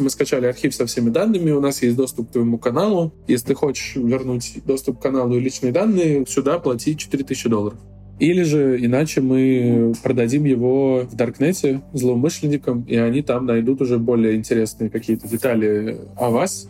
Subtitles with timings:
[0.00, 3.12] Мы скачали архив со всеми данными, у нас есть доступ к твоему каналу.
[3.28, 7.78] Если ты хочешь вернуть доступ к каналу и личные данные, сюда плати 4000 долларов.
[8.18, 14.36] Или же иначе мы продадим его в Даркнете злоумышленникам, и они там найдут уже более
[14.36, 16.68] интересные какие-то детали о вас.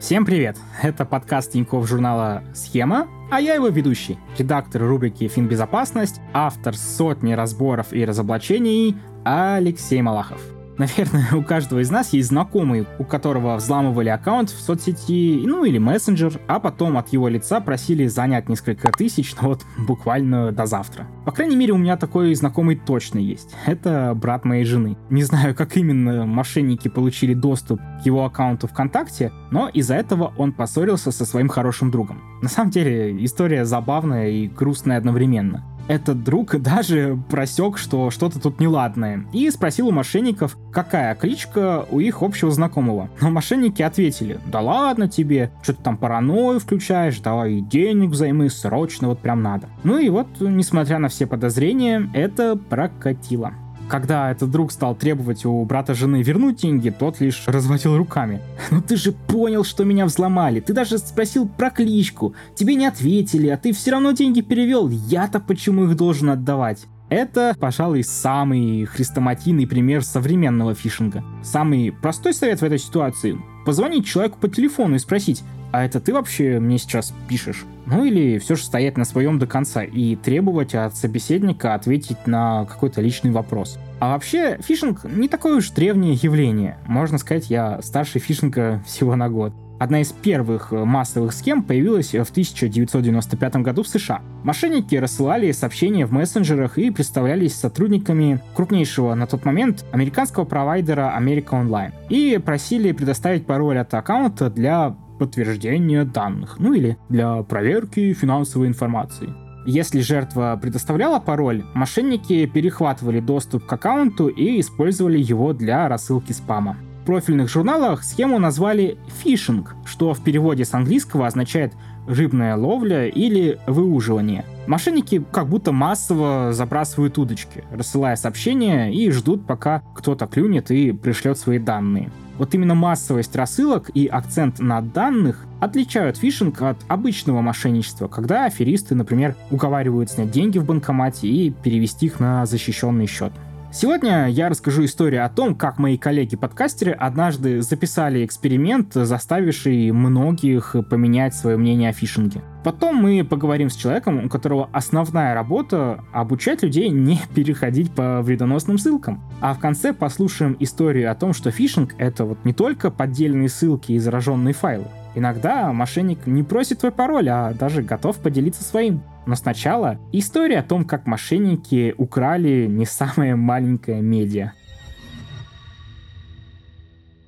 [0.00, 0.56] Всем привет!
[0.82, 7.92] Это подкаст Тинькофф журнала «Схема», а я его ведущий, редактор рубрики «Финбезопасность», автор сотни разборов
[7.92, 10.40] и разоблачений Алексей Малахов.
[10.78, 15.78] Наверное, у каждого из нас есть знакомый, у которого взламывали аккаунт в соцсети, ну или
[15.78, 21.06] мессенджер, а потом от его лица просили занять несколько тысяч, ну вот буквально до завтра.
[21.24, 23.54] По крайней мере, у меня такой знакомый точно есть.
[23.66, 24.96] Это брат моей жены.
[25.10, 30.52] Не знаю, как именно мошенники получили доступ к его аккаунту ВКонтакте, но из-за этого он
[30.52, 32.22] поссорился со своим хорошим другом.
[32.42, 38.60] На самом деле, история забавная и грустная одновременно этот друг даже просек, что что-то тут
[38.60, 43.08] неладное, и спросил у мошенников, какая кличка у их общего знакомого.
[43.20, 49.08] Но мошенники ответили, да ладно тебе, что ты там паранойю включаешь, давай денег взаймы, срочно
[49.08, 49.68] вот прям надо.
[49.84, 53.52] Ну и вот, несмотря на все подозрения, это прокатило.
[53.88, 58.40] Когда этот друг стал требовать у брата жены вернуть деньги, тот лишь разводил руками.
[58.70, 60.60] «Ну ты же понял, что меня взломали.
[60.60, 62.34] Ты даже спросил про кличку.
[62.54, 64.88] Тебе не ответили, а ты все равно деньги перевел.
[64.88, 71.22] Я-то почему их должен отдавать?» Это, пожалуй, самый хрестоматийный пример современного фишинга.
[71.42, 76.14] Самый простой совет в этой ситуации– позвонить человеку по телефону и спросить, а это ты
[76.14, 77.64] вообще мне сейчас пишешь?
[77.84, 82.64] Ну или все же стоять на своем до конца и требовать от собеседника ответить на
[82.64, 83.78] какой-то личный вопрос.
[84.00, 86.78] А вообще, фишинг не такое уж древнее явление.
[86.86, 89.52] Можно сказать, я старше фишинга всего на год.
[89.82, 94.22] Одна из первых массовых схем появилась в 1995 году в США.
[94.44, 101.60] Мошенники рассылали сообщения в мессенджерах и представлялись сотрудниками крупнейшего на тот момент американского провайдера America
[101.60, 108.68] Online и просили предоставить пароль от аккаунта для подтверждения данных, ну или для проверки финансовой
[108.68, 109.34] информации.
[109.66, 116.76] Если жертва предоставляла пароль, мошенники перехватывали доступ к аккаунту и использовали его для рассылки спама.
[117.04, 121.72] Профильных журналах схему назвали фишинг, что в переводе с английского означает
[122.06, 124.44] рыбная ловля или выуживание.
[124.68, 131.38] Мошенники как будто массово забрасывают удочки, рассылая сообщения и ждут, пока кто-то клюнет и пришлет
[131.38, 132.10] свои данные.
[132.38, 138.94] Вот именно массовость рассылок и акцент на данных отличают фишинг от обычного мошенничества, когда аферисты,
[138.94, 143.32] например, уговаривают снять деньги в банкомате и перевести их на защищенный счет.
[143.74, 151.34] Сегодня я расскажу историю о том, как мои коллеги-подкастеры однажды записали эксперимент, заставивший многих поменять
[151.34, 152.42] свое мнение о фишинге.
[152.64, 158.76] Потом мы поговорим с человеком, у которого основная работа— обучать людей не переходить по вредоносным
[158.76, 159.24] ссылкам.
[159.40, 163.92] А в конце послушаем историю о том, что фишинг— это вот не только поддельные ссылки
[163.92, 164.84] и зараженные файлы.
[165.14, 169.02] Иногда мошенник не просит твой пароль, а даже готов поделиться своим.
[169.26, 174.52] Но сначала история о том, как мошенники украли не самое маленькое медиа.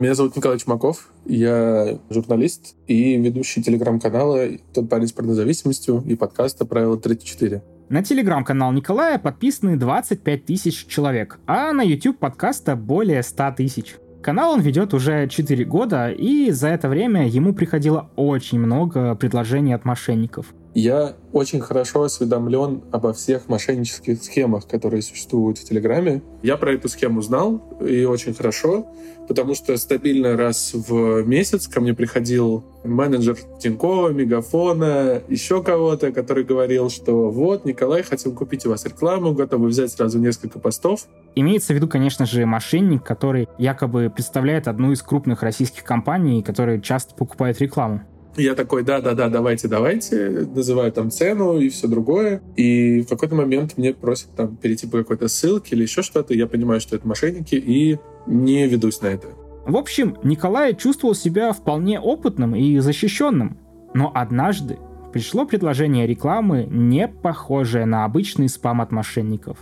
[0.01, 6.67] Меня зовут Николай Чумаков, я журналист и ведущий телеграм-канала «Тот парень с порнозависимостью» и подкаста
[6.67, 7.63] «Правило 34».
[7.89, 13.97] На телеграм-канал Николая подписаны 25 тысяч человек, а на YouTube подкаста более 100 тысяч.
[14.21, 19.75] Канал он ведет уже 4 года, и за это время ему приходило очень много предложений
[19.75, 20.55] от мошенников.
[20.75, 26.21] Я очень хорошо осведомлен обо всех мошеннических схемах, которые существуют в Телеграме.
[26.43, 28.87] Я про эту схему знал, и очень хорошо,
[29.29, 36.43] потому что стабильно раз в месяц ко мне приходил менеджер Тинькова, Мегафона, еще кого-то, который
[36.43, 41.07] говорил, что вот, Николай, хотим купить у вас рекламу, готовы взять сразу несколько постов.
[41.37, 46.81] Имеется в виду, конечно же, мошенник, который якобы представляет одну из крупных российских компаний, которые
[46.81, 48.03] часто покупают рекламу.
[48.37, 52.43] Я такой, да-да-да, давайте, давайте, называю там цену и все другое.
[52.57, 56.35] И в какой-то момент мне просят там перейти по какой-то ссылке или еще что-то.
[56.35, 59.29] Я понимаю, что это мошенники, и не ведусь на это.
[59.67, 63.59] В общем, Николай чувствовал себя вполне опытным и защищенным.
[63.95, 64.79] Но однажды
[65.13, 69.59] пришло предложение рекламы, не похожее на обычный спам от мошенников.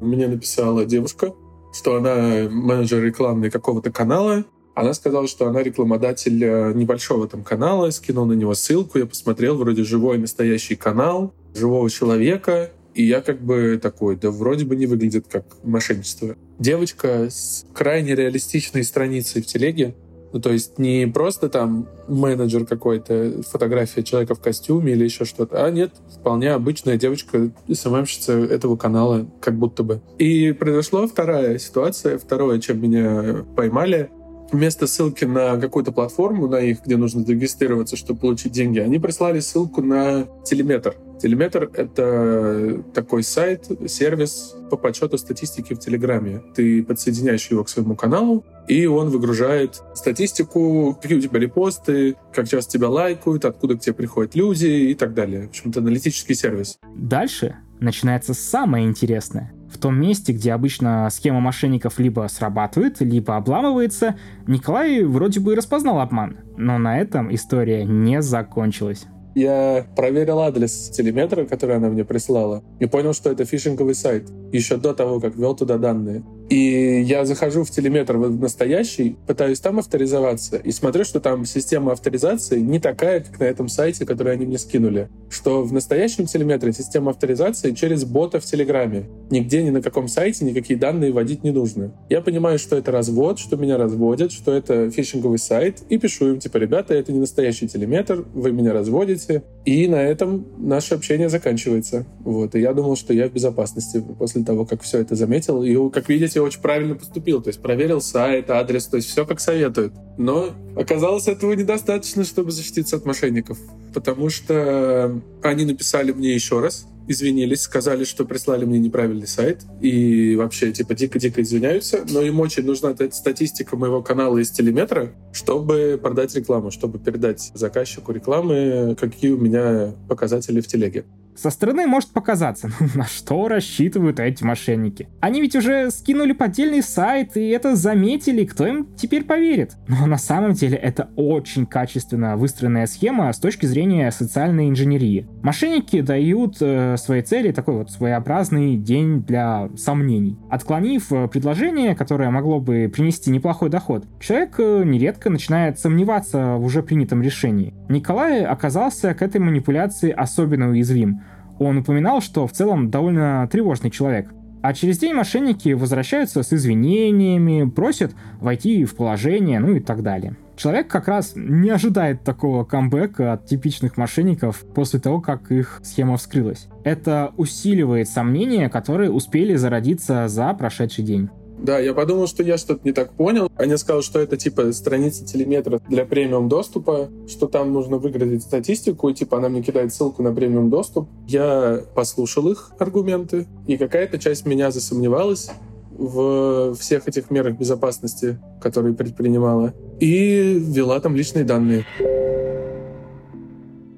[0.00, 1.32] Мне написала девушка,
[1.72, 4.44] что она менеджер рекламный какого-то канала,
[4.80, 9.56] она сказала, что она рекламодатель э, небольшого там канала, скинул на него ссылку, я посмотрел,
[9.56, 14.86] вроде живой настоящий канал, живого человека, и я как бы такой, да вроде бы не
[14.86, 16.36] выглядит как мошенничество.
[16.60, 19.94] Девочка с крайне реалистичной страницей в телеге,
[20.32, 25.64] ну, то есть не просто там менеджер какой-то, фотография человека в костюме или еще что-то,
[25.64, 25.90] а нет,
[26.20, 30.00] вполне обычная девочка, СММщица этого канала, как будто бы.
[30.18, 34.10] И произошла вторая ситуация, второе, чем меня поймали.
[34.50, 39.40] Вместо ссылки на какую-то платформу, на их, где нужно зарегистрироваться, чтобы получить деньги, они прислали
[39.40, 40.96] ссылку на телеметр.
[41.20, 46.42] Телеметр— это такой сайт, сервис по подсчету статистики в Телеграме.
[46.54, 52.48] Ты подсоединяешь его к своему каналу, и он выгружает статистику, какие у тебя репосты, как
[52.48, 55.46] часто тебя лайкают, откуда к тебе приходят люди и так далее.
[55.46, 56.78] В общем-то, аналитический сервис.
[56.94, 59.52] Дальше начинается самое интересное.
[59.70, 64.16] В том месте, где обычно схема мошенников либо срабатывает, либо обламывается,
[64.46, 66.38] Николай вроде бы распознал обман.
[66.56, 69.06] Но на этом история не закончилась.
[69.34, 74.78] Я проверил адрес телеметра, который она мне прислала, и понял, что это фишинговый сайт, еще
[74.78, 76.24] до того, как ввел туда данные.
[76.48, 81.92] И я захожу в телеметр в настоящий, пытаюсь там авторизоваться, и смотрю, что там система
[81.92, 85.08] авторизации не такая, как на этом сайте, который они мне скинули.
[85.28, 89.08] Что в настоящем телеметре система авторизации через бота в Телеграме.
[89.30, 91.92] Нигде ни на каком сайте никакие данные вводить не нужно.
[92.08, 96.38] Я понимаю, что это развод, что меня разводят, что это фишинговый сайт, и пишу им,
[96.38, 99.42] типа, ребята, это не настоящий телеметр, вы меня разводите.
[99.64, 102.06] И на этом наше общение заканчивается.
[102.20, 102.54] Вот.
[102.54, 105.62] И я думал, что я в безопасности после того, как все это заметил.
[105.62, 107.42] И, как видите, я очень правильно поступил.
[107.42, 109.92] То есть проверил сайт, адрес, то есть все как советуют.
[110.16, 113.58] Но оказалось, этого недостаточно, чтобы защититься от мошенников.
[113.94, 120.36] Потому что они написали мне еще раз, извинились, сказали, что прислали мне неправильный сайт и
[120.36, 126.34] вообще типа дико-дико извиняются, но им очень нужна статистика моего канала из телеметра, чтобы продать
[126.36, 131.06] рекламу, чтобы передать заказчику рекламы, какие у меня показатели в телеге.
[131.40, 135.08] Со стороны может показаться, ну, на что рассчитывают эти мошенники.
[135.20, 139.76] Они ведь уже скинули поддельный сайт, и это заметили, кто им теперь поверит?
[139.86, 145.28] Но на самом деле это очень качественно выстроенная схема с точки зрения социальной инженерии.
[145.44, 150.36] Мошенники дают э, своей цели такой вот своеобразный день для сомнений.
[150.50, 156.64] Отклонив э, предложение, которое могло бы принести неплохой доход, человек э, нередко начинает сомневаться в
[156.64, 157.74] уже принятом решении.
[157.88, 161.22] Николай оказался к этой манипуляции особенно уязвим.
[161.58, 164.30] Он упоминал, что в целом довольно тревожный человек.
[164.60, 170.36] А через день мошенники возвращаются с извинениями, просят войти в положение, ну и так далее.
[170.56, 176.16] Человек как раз не ожидает такого камбэка от типичных мошенников после того, как их схема
[176.16, 176.66] вскрылась.
[176.82, 181.30] Это усиливает сомнения, которые успели зародиться за прошедший день.
[181.58, 183.50] Да, я подумал, что я что-то не так понял.
[183.56, 189.08] Они сказали, что это типа страница телеметра для премиум доступа, что там нужно выградить статистику,
[189.08, 191.08] и типа она мне кидает ссылку на премиум доступ.
[191.26, 195.50] Я послушал их аргументы, и какая-то часть меня засомневалась
[195.90, 201.84] в всех этих мерах безопасности, которые предпринимала, и ввела там личные данные.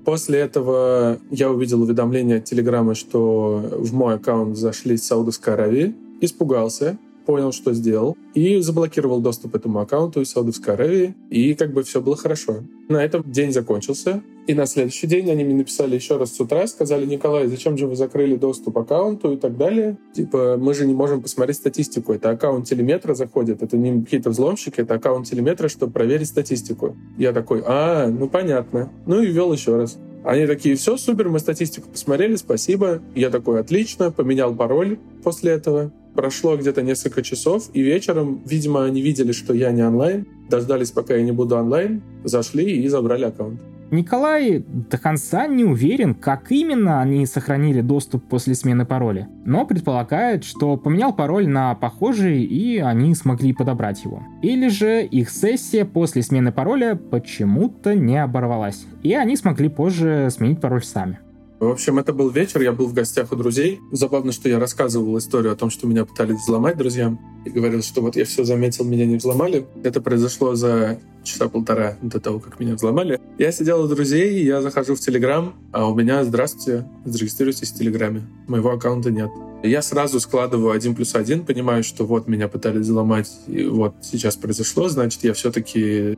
[0.07, 5.95] После этого я увидел уведомление от Телеграма, что в мой аккаунт зашли с Саудовской Аравии.
[6.23, 11.83] Испугался, понял, что сделал, и заблокировал доступ этому аккаунту из Саудовской Аравии, и как бы
[11.83, 12.59] все было хорошо.
[12.89, 16.67] На этом день закончился, и на следующий день они мне написали еще раз с утра,
[16.67, 19.97] сказали, Николай, зачем же вы закрыли доступ аккаунту и так далее.
[20.13, 22.13] Типа, мы же не можем посмотреть статистику.
[22.13, 26.97] Это аккаунт телеметра заходит, это не какие-то взломщики, это аккаунт телеметра, чтобы проверить статистику.
[27.17, 28.91] Я такой, а, ну понятно.
[29.07, 29.99] Ну и ввел еще раз.
[30.25, 33.01] Они такие, все, супер, мы статистику посмотрели, спасибо.
[33.15, 35.93] Я такой, отлично, поменял пароль после этого.
[36.15, 41.15] Прошло где-то несколько часов, и вечером, видимо, они видели, что я не онлайн, дождались, пока
[41.15, 43.61] я не буду онлайн, зашли и забрали аккаунт.
[43.91, 50.45] Николай до конца не уверен, как именно они сохранили доступ после смены пароля, но предполагает,
[50.45, 54.23] что поменял пароль на похожий и они смогли подобрать его.
[54.43, 60.61] Или же их сессия после смены пароля почему-то не оборвалась, и они смогли позже сменить
[60.61, 61.19] пароль сами.
[61.61, 63.81] В общем, это был вечер, я был в гостях у друзей.
[63.93, 67.21] Забавно, что я рассказывал историю о том, что меня пытались взломать друзьям.
[67.45, 69.67] И говорил, что вот я все заметил, меня не взломали.
[69.85, 73.21] Это произошло за часа полтора до того, как меня взломали.
[73.37, 78.23] Я сидел у друзей, я захожу в Телеграм, а у меня «Здравствуйте, зарегистрируйтесь в Телеграме».
[78.49, 79.29] Моего аккаунта нет.
[79.63, 84.37] Я сразу складываю один плюс один, понимаю, что вот меня пытались взломать, и вот сейчас
[84.37, 86.17] произошло, значит, я все-таки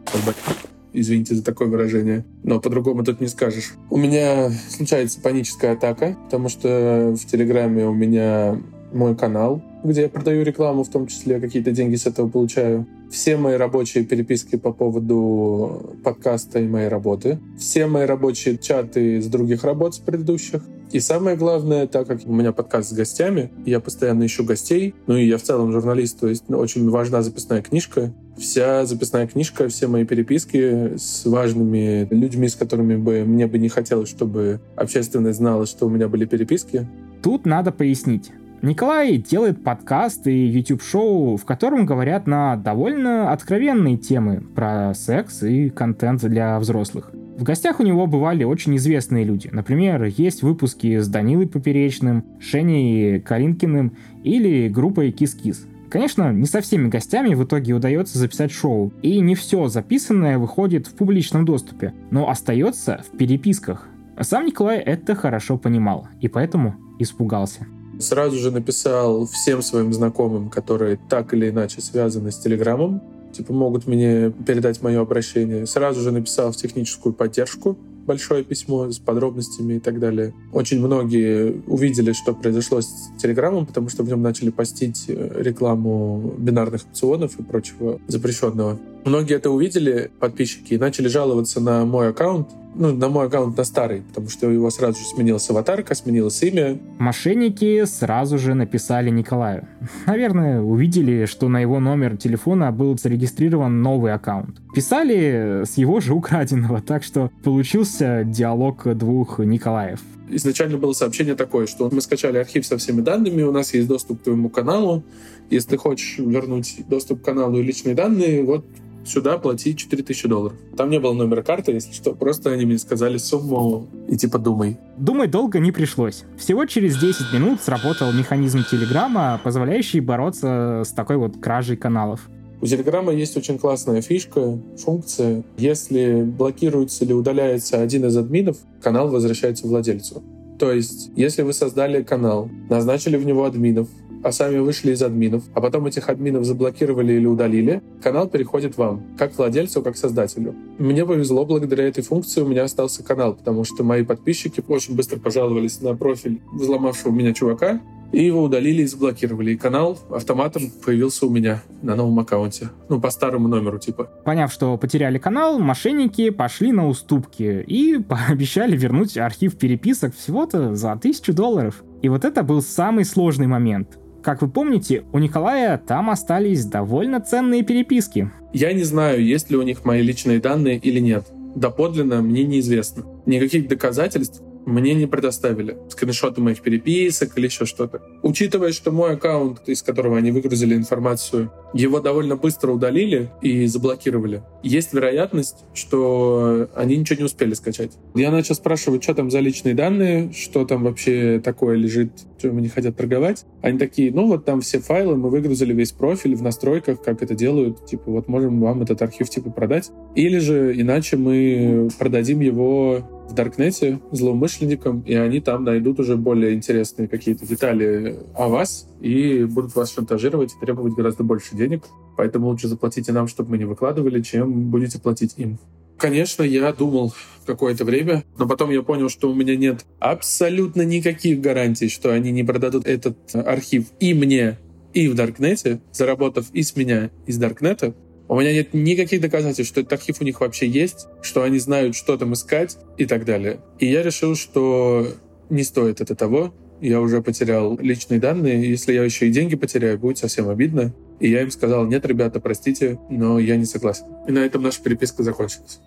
[0.93, 2.25] Извините за такое выражение.
[2.43, 3.75] Но по-другому тут не скажешь.
[3.91, 8.59] У меня случается паническая атака, потому что в Телеграме у меня
[8.93, 12.87] мой канал, где я продаю рекламу, в том числе какие-то деньги с этого получаю.
[13.11, 17.39] Все мои рабочие переписки по поводу подкаста и моей работы.
[17.59, 20.63] Все мои рабочие чаты с других работ с предыдущих.
[20.93, 25.17] И самое главное, так как у меня подкаст с гостями, я постоянно ищу гостей, ну
[25.17, 28.13] и я в целом журналист, то есть ну, очень важна записная книжка.
[28.37, 33.71] Вся записная книжка, все мои переписки с важными людьми, с которыми бы мне бы не
[33.71, 36.87] хотелось, чтобы общественность знала, что у меня были переписки.
[37.23, 38.31] Тут надо пояснить.
[38.61, 45.71] Николай делает подкаст и YouTube-шоу, в котором говорят на довольно откровенные темы про секс и
[45.71, 47.13] контент для взрослых.
[47.37, 49.49] В гостях у него бывали очень известные люди.
[49.51, 55.67] Например, есть выпуски с Данилой Поперечным, Женей Калинкиным или группой Кис-Кис.
[55.89, 60.87] Конечно, не со всеми гостями в итоге удается записать шоу, и не все записанное выходит
[60.87, 63.89] в публичном доступе, но остается в переписках.
[64.21, 67.67] Сам Николай это хорошо понимал, и поэтому испугался.
[67.99, 73.87] Сразу же написал всем своим знакомым, которые так или иначе связаны с Телеграмом, типа могут
[73.87, 75.67] мне передать мое обращение.
[75.67, 80.35] Сразу же написал в техническую поддержку, большое письмо с подробностями и так далее.
[80.53, 86.35] Очень многие увидели, что произошло с Телеграмом, потому что в нем начали постить э, рекламу
[86.39, 88.79] бинарных опционов и прочего запрещенного.
[89.05, 93.65] Многие это увидели, подписчики, и начали жаловаться на мой аккаунт, ну, на мой аккаунт на
[93.65, 96.79] старый, потому что у его сразу же сменилась аватарка, сменилось имя.
[96.99, 99.67] Мошенники сразу же написали Николаю.
[100.07, 104.61] Наверное, увидели, что на его номер телефона был зарегистрирован новый аккаунт.
[104.75, 110.01] Писали с его же украденного, так что получился диалог двух Николаев.
[110.31, 114.21] Изначально было сообщение такое, что мы скачали архив со всеми данными, у нас есть доступ
[114.21, 115.03] к твоему каналу.
[115.51, 118.65] Если хочешь вернуть доступ к каналу и личные данные, вот
[119.05, 120.57] сюда плати 4000 долларов.
[120.77, 124.79] Там не было номера карты, если что, просто они мне сказали сумму и типа думай.
[124.97, 126.25] Думать долго не пришлось.
[126.37, 132.29] Всего через 10 минут сработал механизм Телеграма, позволяющий бороться с такой вот кражей каналов.
[132.61, 135.43] У Телеграма есть очень классная фишка, функция.
[135.57, 140.23] Если блокируется или удаляется один из админов, канал возвращается владельцу.
[140.61, 143.89] То есть, если вы создали канал, назначили в него админов,
[144.23, 149.03] а сами вышли из админов, а потом этих админов заблокировали или удалили, канал переходит вам,
[149.19, 150.55] как владельцу, как создателю.
[150.79, 155.19] Мне повезло, благодаря этой функции у меня остался канал, потому что мои подписчики очень быстро
[155.19, 157.81] пожаловались на профиль взломавшего меня чувака,
[158.13, 159.53] и его удалили и заблокировали.
[159.53, 162.69] И канал автоматом появился у меня на новом аккаунте.
[162.89, 164.11] Ну, по старому номеру, типа.
[164.25, 170.95] Поняв, что потеряли канал, мошенники пошли на уступки и пообещали вернуть архив переписок всего-то за
[170.97, 171.83] тысячу долларов.
[172.03, 173.99] И вот это был самый сложный момент.
[174.23, 178.31] Как вы помните, у Николая там остались довольно ценные переписки.
[178.53, 181.27] Я не знаю, есть ли у них мои личные данные или нет.
[181.57, 183.05] Доподлинно мне неизвестно.
[183.27, 188.03] Никаких доказательств мне не предоставили скриншоты моих переписок или еще что-то.
[188.23, 194.43] Учитывая, что мой аккаунт, из которого они выгрузили информацию, его довольно быстро удалили и заблокировали,
[194.63, 197.93] есть вероятность, что они ничего не успели скачать.
[198.15, 202.69] Я начал спрашивать, что там за личные данные, что там вообще такое лежит, что они
[202.69, 203.45] хотят торговать.
[203.63, 207.35] Они такие, ну вот там все файлы, мы выгрузили весь профиль в настройках, как это
[207.35, 209.91] делают, типа вот можем вам этот архив типа продать.
[210.15, 216.55] Или же иначе мы продадим его в Даркнете злоумышленникам, и они там найдут уже более
[216.55, 221.85] интересные какие-то детали о вас и будут вас шантажировать и требовать гораздо больше денег.
[222.17, 225.59] Поэтому лучше заплатите нам, чтобы мы не выкладывали, чем будете платить им.
[225.99, 227.15] Конечно, я думал
[227.47, 232.33] какое-то время, но потом я понял, что у меня нет абсолютно никаких гарантий, что они
[232.33, 234.59] не продадут этот архив и мне,
[234.95, 237.95] и в Даркнете, заработав и с меня, и с Даркнета.
[238.33, 241.95] У меня нет никаких доказательств, что этот архив у них вообще есть, что они знают,
[241.95, 243.61] что там искать и так далее.
[243.79, 245.07] И я решил, что
[245.51, 246.55] не стоит это того.
[246.81, 248.67] Я уже потерял личные данные.
[248.67, 250.95] Если я еще и деньги потеряю, будет совсем обидно.
[251.21, 254.07] И я им сказал, нет, ребята, простите, но я не согласен.
[254.27, 255.81] И на этом наша переписка закончилась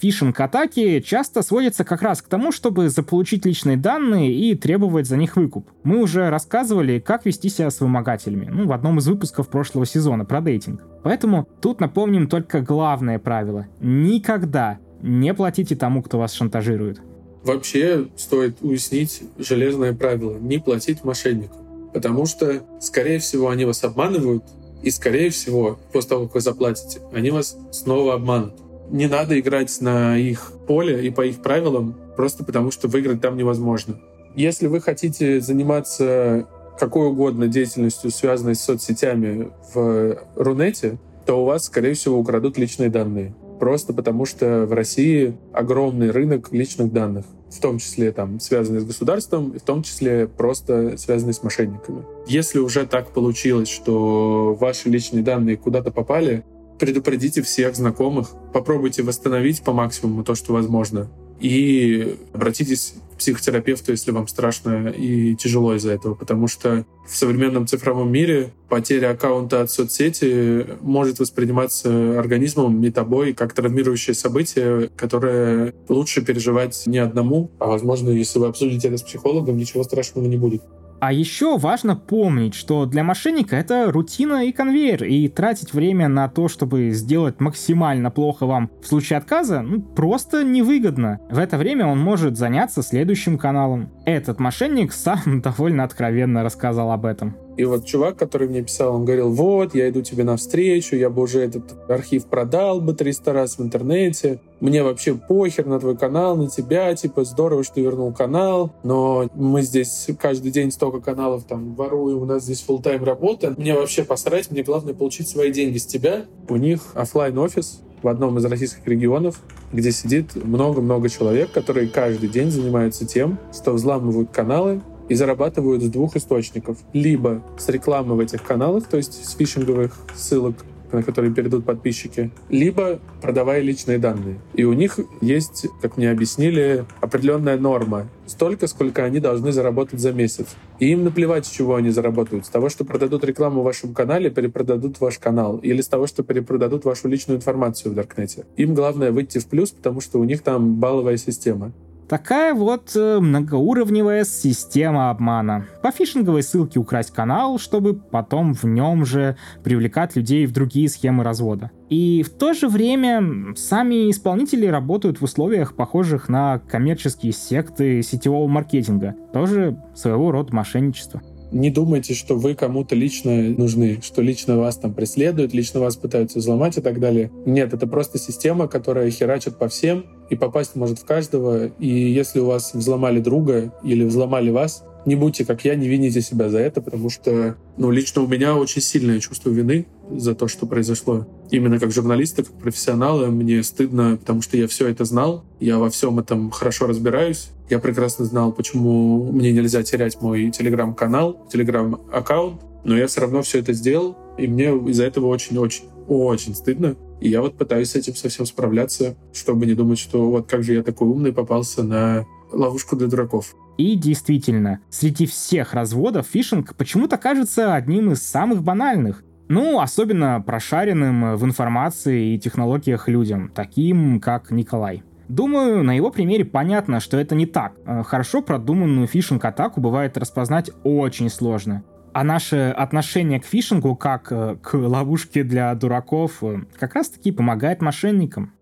[0.00, 5.36] фишинг-атаки часто сводятся как раз к тому, чтобы заполучить личные данные и требовать за них
[5.36, 5.68] выкуп.
[5.82, 10.24] Мы уже рассказывали, как вести себя с вымогателями, ну, в одном из выпусков прошлого сезона
[10.24, 10.82] про дейтинг.
[11.02, 13.66] Поэтому тут напомним только главное правило.
[13.80, 17.00] Никогда не платите тому, кто вас шантажирует.
[17.42, 21.56] Вообще стоит уяснить железное правило— не платить мошенникам.
[21.92, 24.44] Потому что, скорее всего, они вас обманывают,
[24.82, 28.54] и, скорее всего, после того, как вы заплатите, они вас снова обманут
[28.90, 33.36] не надо играть на их поле и по их правилам, просто потому что выиграть там
[33.36, 34.00] невозможно.
[34.34, 36.46] Если вы хотите заниматься
[36.78, 42.88] какой угодно деятельностью, связанной с соцсетями в Рунете, то у вас, скорее всего, украдут личные
[42.88, 43.34] данные.
[43.58, 48.84] Просто потому что в России огромный рынок личных данных, в том числе там связанный с
[48.84, 52.04] государством, в том числе просто связанный с мошенниками.
[52.26, 56.44] Если уже так получилось, что ваши личные данные куда-то попали,
[56.80, 61.08] предупредите всех знакомых, попробуйте восстановить по максимуму то, что возможно.
[61.40, 67.66] и обратитесь к психотерапевту, если вам страшно и тяжело из-за этого, потому что в современном
[67.66, 75.74] цифровом мире потеря аккаунта от соцсети может восприниматься организмом и тобой как травмирующее событие, которое
[75.88, 80.36] лучше переживать не одному, а, возможно, если вы обсудите это с психологом, ничего страшного не
[80.36, 80.62] будет.
[81.00, 86.28] А еще важно помнить, что для мошенника это рутина и конвейер, и тратить время на
[86.28, 91.20] то, чтобы сделать максимально плохо вам в случае отказа, ну, просто невыгодно.
[91.30, 93.88] В это время он может заняться следующим каналом.
[94.10, 97.36] Этот мошенник сам довольно откровенно рассказал об этом.
[97.56, 101.22] И вот чувак, который мне писал, он говорил, вот, я иду тебе навстречу, я бы
[101.22, 106.36] уже этот архив продал бы 300 раз в интернете, мне вообще похер на твой канал,
[106.36, 111.44] на тебя, типа, здорово, что ты вернул канал, но мы здесь каждый день столько каналов
[111.44, 115.52] там воруем, у нас здесь full тайм работа, мне вообще посрать, мне главное получить свои
[115.52, 116.24] деньги с тебя.
[116.48, 119.40] У них офлайн офис в одном из российских регионов,
[119.72, 124.80] где сидит много-много человек, которые каждый день занимаются тем, что взламывают каналы,
[125.10, 126.78] и зарабатывают с двух источников.
[126.92, 132.30] Либо с рекламы в этих каналах, то есть с фишинговых ссылок, на которые перейдут подписчики,
[132.48, 134.38] либо продавая личные данные.
[134.54, 138.08] И у них есть, как мне объяснили, определенная норма.
[138.26, 140.46] Столько, сколько они должны заработать за месяц.
[140.78, 142.46] И им наплевать, с чего они заработают.
[142.46, 145.58] С того, что продадут рекламу в вашем канале, перепродадут ваш канал.
[145.58, 148.46] Или с того, что перепродадут вашу личную информацию в Даркнете.
[148.56, 151.72] Им главное выйти в плюс, потому что у них там балловая система.
[152.10, 155.66] Такая вот э, многоуровневая система обмана.
[155.80, 161.22] По фишинговой ссылке украсть канал, чтобы потом в нем же привлекать людей в другие схемы
[161.22, 161.70] развода.
[161.88, 168.48] И в то же время сами исполнители работают в условиях, похожих на коммерческие секты сетевого
[168.48, 169.14] маркетинга.
[169.32, 174.94] Тоже своего рода мошенничество не думайте, что вы кому-то лично нужны, что лично вас там
[174.94, 177.30] преследуют, лично вас пытаются взломать и так далее.
[177.46, 181.66] Нет, это просто система, которая херачит по всем и попасть может в каждого.
[181.78, 186.20] И если у вас взломали друга или взломали вас, не будьте как я, не вините
[186.20, 190.48] себя за это, потому что, ну, лично у меня очень сильное чувство вины за то,
[190.48, 191.26] что произошло.
[191.50, 195.90] Именно как журналиста, как профессионала, мне стыдно, потому что я все это знал, я во
[195.90, 202.96] всем этом хорошо разбираюсь, я прекрасно знал, почему мне нельзя терять мой телеграм-канал, телеграм-аккаунт, но
[202.96, 206.96] я все равно все это сделал, и мне из-за этого очень-очень-очень стыдно.
[207.20, 210.74] И я вот пытаюсь с этим совсем справляться, чтобы не думать, что вот как же
[210.74, 213.54] я такой умный попался на ловушку для дураков.
[213.78, 219.24] И действительно, среди всех разводов фишинг почему-то кажется одним из самых банальных.
[219.48, 225.02] Ну, особенно прошаренным в информации и технологиях людям, таким как Николай.
[225.30, 227.74] Думаю, на его примере понятно, что это не так.
[227.86, 231.84] Э, хорошо продуманную фишинг-атаку бывает распознать очень сложно.
[232.12, 237.80] А наше отношение к фишингу, как э, к ловушке для дураков, э, как раз-таки помогает
[237.80, 238.54] мошенникам.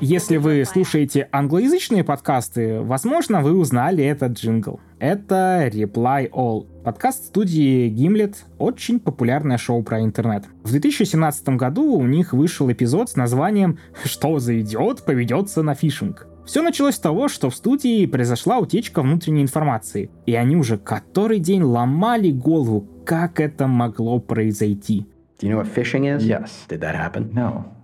[0.00, 4.78] Если вы слушаете англоязычные подкасты, возможно, вы узнали этот джингл.
[5.00, 6.66] Это Reply All.
[6.84, 10.44] Подкаст студии Gimlet— очень популярное шоу про интернет.
[10.62, 16.28] В 2017 году у них вышел эпизод с названием «Что за идиот поведется на фишинг?».
[16.44, 21.40] Все началось с того, что в студии произошла утечка внутренней информации, и они уже который
[21.40, 25.06] день ломали голову, как это могло произойти.
[25.40, 26.22] Do you know what phishing is?
[26.22, 26.50] Yes.
[26.68, 27.32] Did that happen?
[27.32, 27.81] No.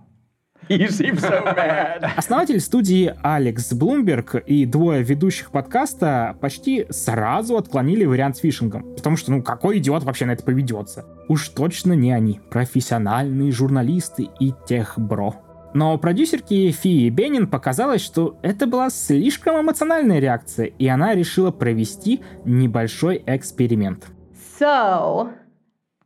[0.69, 2.11] So mad.
[2.15, 8.83] Основатель студии Алекс Блумберг и двое ведущих подкаста почти сразу отклонили вариант с фишингом.
[8.95, 11.05] Потому что, ну, какой идиот вообще на это поведется?
[11.27, 12.39] Уж точно не они.
[12.51, 15.35] Профессиональные журналисты и техбро.
[15.73, 22.21] Но продюсерке Фии Бенин показалось, что это была слишком эмоциональная реакция, и она решила провести
[22.45, 24.07] небольшой эксперимент.
[24.59, 25.29] So,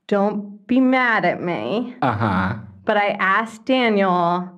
[0.08, 1.96] don't be mad at me.
[2.02, 2.60] Uh-huh.
[2.86, 4.53] But I asked Daniel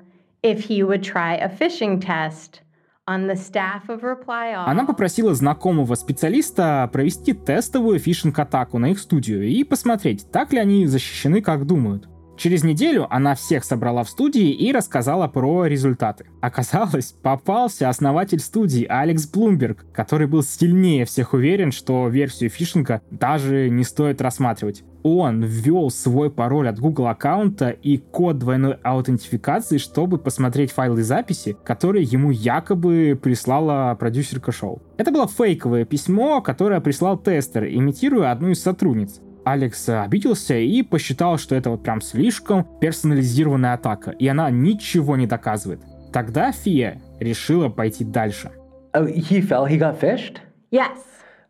[0.45, 2.61] if he would try a phishing test
[3.07, 4.67] on the staff of Reply All.
[4.67, 10.85] Она попросила знакомого специалиста провести тестовую фишинг-атаку на их студию и посмотреть, так ли они
[10.85, 12.07] защищены, как думают.
[12.37, 16.25] Через неделю она всех собрала в студии и рассказала про результаты.
[16.41, 23.69] Оказалось, попался основатель студии Алекс Блумберг, который был сильнее всех уверен, что версию фишинга даже
[23.69, 24.83] не стоит рассматривать.
[25.07, 31.55] Он ввел свой пароль от Google аккаунта и код двойной аутентификации, чтобы посмотреть файлы записи,
[31.63, 34.81] которые ему якобы прислала продюсерка шоу.
[34.97, 39.21] Это было фейковое письмо, которое прислал тестер, имитируя одну из сотрудниц.
[39.45, 45.27] Алекс обиделся и посчитал, что это вот прям слишком персонализированная атака, и она ничего не
[45.27, 45.81] доказывает.
[46.11, 48.51] Тогда Фия решила пойти дальше.
[48.93, 50.39] Oh, he fell, he got fished?
[50.71, 50.97] Yes.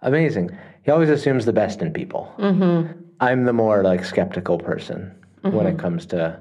[0.01, 0.51] Amazing.
[0.83, 2.27] He always assumes the best in people.
[2.37, 2.91] Mm-hmm.
[3.19, 5.13] I'm the more like skeptical person.
[5.51, 6.39] when it comes to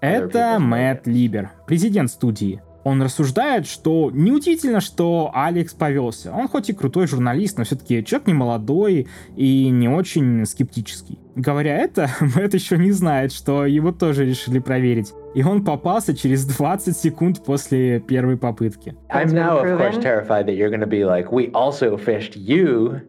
[0.00, 2.62] Это Мэтт Либер, президент студии.
[2.88, 6.32] Он рассуждает, что неудивительно, что Алекс повелся.
[6.32, 11.18] Он хоть и крутой журналист, но все-таки человек не молодой и не очень скептический.
[11.36, 15.12] Говоря это, Мэтт еще не знает, что его тоже решили проверить.
[15.34, 18.96] И он попался через 20 секунд после первой попытки.
[19.10, 23.00] I'm now, of course, terrified that you're going to be like, we also fished you,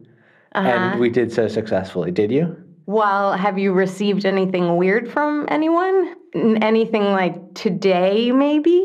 [0.52, 0.66] Uh-huh.
[0.68, 2.10] and we did so successfully.
[2.10, 2.56] Did you?
[2.86, 6.08] Well, have you received anything weird from anyone?
[6.60, 8.84] Anything like today, maybe?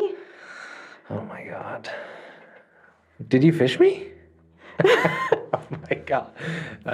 [1.10, 1.88] Oh my god.
[3.20, 4.12] Did you fish me?
[4.84, 6.26] oh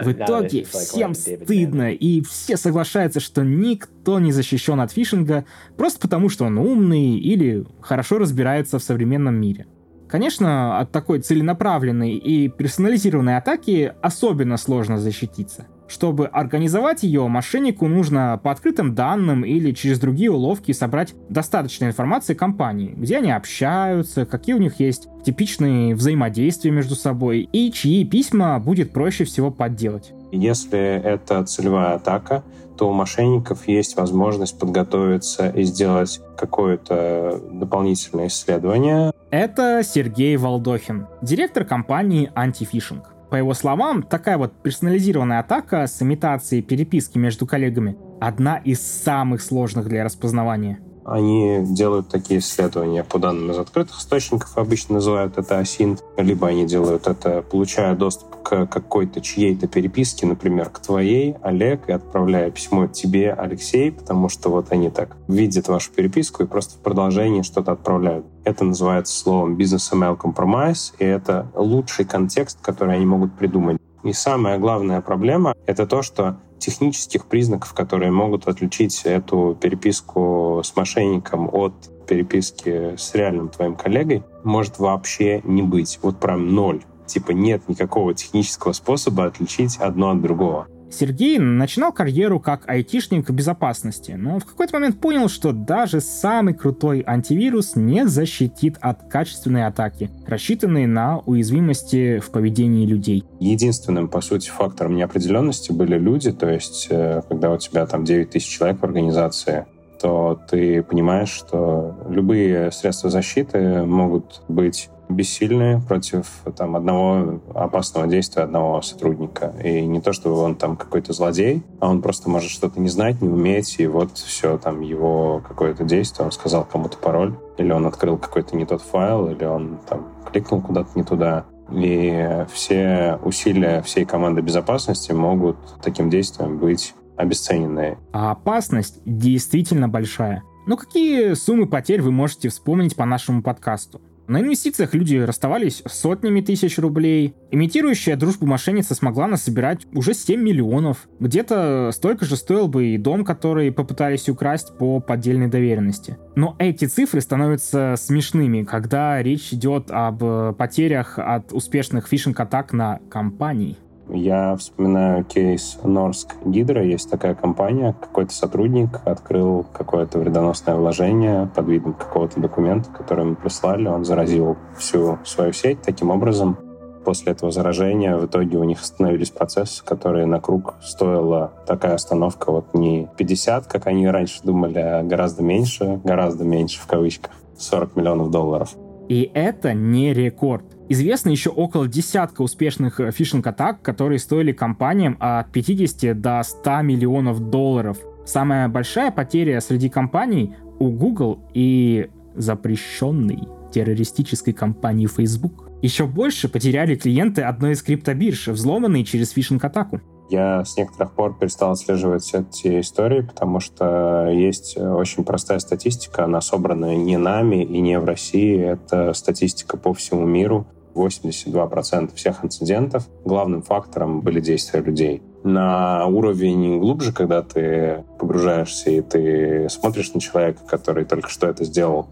[0.03, 5.45] В итоге всем стыдно, и все соглашаются, что никто не защищен от фишинга
[5.77, 9.67] просто потому, что он умный или хорошо разбирается в современном мире.
[10.07, 15.67] Конечно, от такой целенаправленной и персонализированной атаки особенно сложно защититься.
[15.91, 22.33] Чтобы организовать ее, мошеннику нужно по открытым данным или через другие уловки собрать достаточно информации
[22.33, 28.57] компании, где они общаются, какие у них есть типичные взаимодействия между собой и чьи письма
[28.59, 30.13] будет проще всего подделать.
[30.31, 32.43] Если это целевая атака,
[32.77, 39.11] то у мошенников есть возможность подготовиться и сделать какое-то дополнительное исследование.
[39.29, 43.13] Это Сергей Волдохин, директор компании Антифишинг.
[43.31, 49.41] По его словам, такая вот персонализированная атака с имитацией переписки между коллегами одна из самых
[49.41, 50.81] сложных для распознавания.
[51.05, 56.65] Они делают такие исследования по данным из открытых источников, обычно называют это асинт, либо они
[56.65, 62.87] делают это, получая доступ к какой-то чьей-то переписке, например, к твоей, Олег, и отправляя письмо
[62.87, 67.71] тебе, Алексей, потому что вот они так видят вашу переписку и просто в продолжении что-то
[67.71, 68.25] отправляют.
[68.43, 73.77] Это называется словом business email compromise, и это лучший контекст, который они могут придумать.
[74.03, 80.75] И самая главная проблема— это то, что технических признаков, которые могут отличить эту переписку с
[80.75, 81.73] мошенником от
[82.07, 85.99] переписки с реальным твоим коллегой, может вообще не быть.
[86.01, 86.83] Вот прям ноль.
[87.05, 90.67] Типа нет никакого технического способа отличить одно от другого.
[90.91, 97.03] Сергей начинал карьеру как айтишник безопасности, но в какой-то момент понял, что даже самый крутой
[97.05, 103.23] антивирус не защитит от качественной атаки, рассчитанной на уязвимости в поведении людей.
[103.39, 108.29] Единственным, по сути, фактором неопределенности были люди, то есть э, когда у тебя там 9
[108.29, 109.65] тысяч человек в организации,
[110.01, 118.43] то ты понимаешь, что любые средства защиты могут быть бессильны против там, одного опасного действия
[118.43, 119.53] одного сотрудника.
[119.63, 123.21] И не то, чтобы он там какой-то злодей, а он просто может что-то не знать,
[123.21, 127.85] не уметь, и вот все, там его какое-то действие, он сказал кому-то пароль, или он
[127.85, 131.45] открыл какой-то не тот файл, или он там кликнул куда-то не туда.
[131.71, 137.97] И все усилия всей команды безопасности могут таким действием быть обесценены.
[138.11, 140.43] А опасность действительно большая.
[140.65, 144.01] Но какие суммы потерь вы можете вспомнить по нашему подкасту?
[144.31, 147.35] На инвестициях люди расставались сотнями тысяч рублей.
[147.51, 151.09] Имитирующая дружбу мошенница смогла насобирать уже 7 миллионов.
[151.19, 156.17] Где-то столько же стоил бы и дом, который попытались украсть по поддельной доверенности.
[156.35, 163.01] Но эти цифры становятся смешными, когда речь идет об э, потерях от успешных фишинг-атак на
[163.09, 163.75] компании.
[164.13, 166.83] Я вспоминаю кейс Норск Гидро.
[166.83, 173.35] Есть такая компания, какой-то сотрудник открыл какое-то вредоносное вложение под видом какого-то документа, который ему
[173.35, 173.87] прислали.
[173.87, 176.57] Он заразил всю свою сеть таким образом.
[177.05, 182.51] После этого заражения в итоге у них остановились процессы, которые на круг стоила такая остановка
[182.51, 187.95] вот не 50, как они раньше думали, а гораздо меньше, гораздо меньше в кавычках, 40
[187.95, 188.75] миллионов долларов.
[189.07, 190.65] И это не рекорд.
[190.91, 197.39] Известно еще около десятка успешных э, фишинг-атак, которые стоили компаниям от 50 до 100 миллионов
[197.49, 197.97] долларов.
[198.25, 205.69] Самая большая потеря среди компаний у Google и запрещенной террористической компании Facebook.
[205.81, 210.01] Еще больше потеряли клиенты одной из криптобирж, взломанные через фишинг-атаку.
[210.29, 216.41] Я с некоторых пор перестал отслеживать эти истории, потому что есть очень простая статистика, она
[216.41, 220.67] собрана не нами и не в России, это статистика по всему миру.
[220.93, 223.07] 82% всех инцидентов.
[223.25, 225.21] Главным фактором были действия людей.
[225.43, 231.65] На уровень глубже, когда ты погружаешься и ты смотришь на человека, который только что это
[231.65, 232.07] сделал,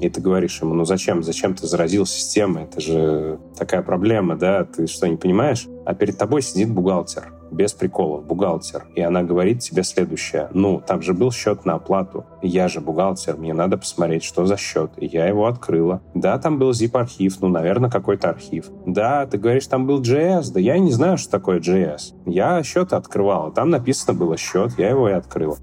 [0.00, 4.64] и ты говоришь ему, ну зачем, зачем ты заразил систему, это же такая проблема, да,
[4.64, 5.68] ты что, не понимаешь?
[5.86, 11.02] А перед тобой сидит бухгалтер, без приколов, бухгалтер, и она говорит тебе следующее, ну, там
[11.02, 15.06] же был счет на оплату, я же бухгалтер, мне надо посмотреть, что за счет, и
[15.06, 16.02] я его открыла.
[16.14, 18.66] Да, там был zip-архив, ну, наверное, какой-то архив.
[18.86, 22.14] Да, ты говоришь, там был JS, да я не знаю, что такое JS.
[22.26, 25.56] Я счет открывала, там написано было счет, я его и открыла.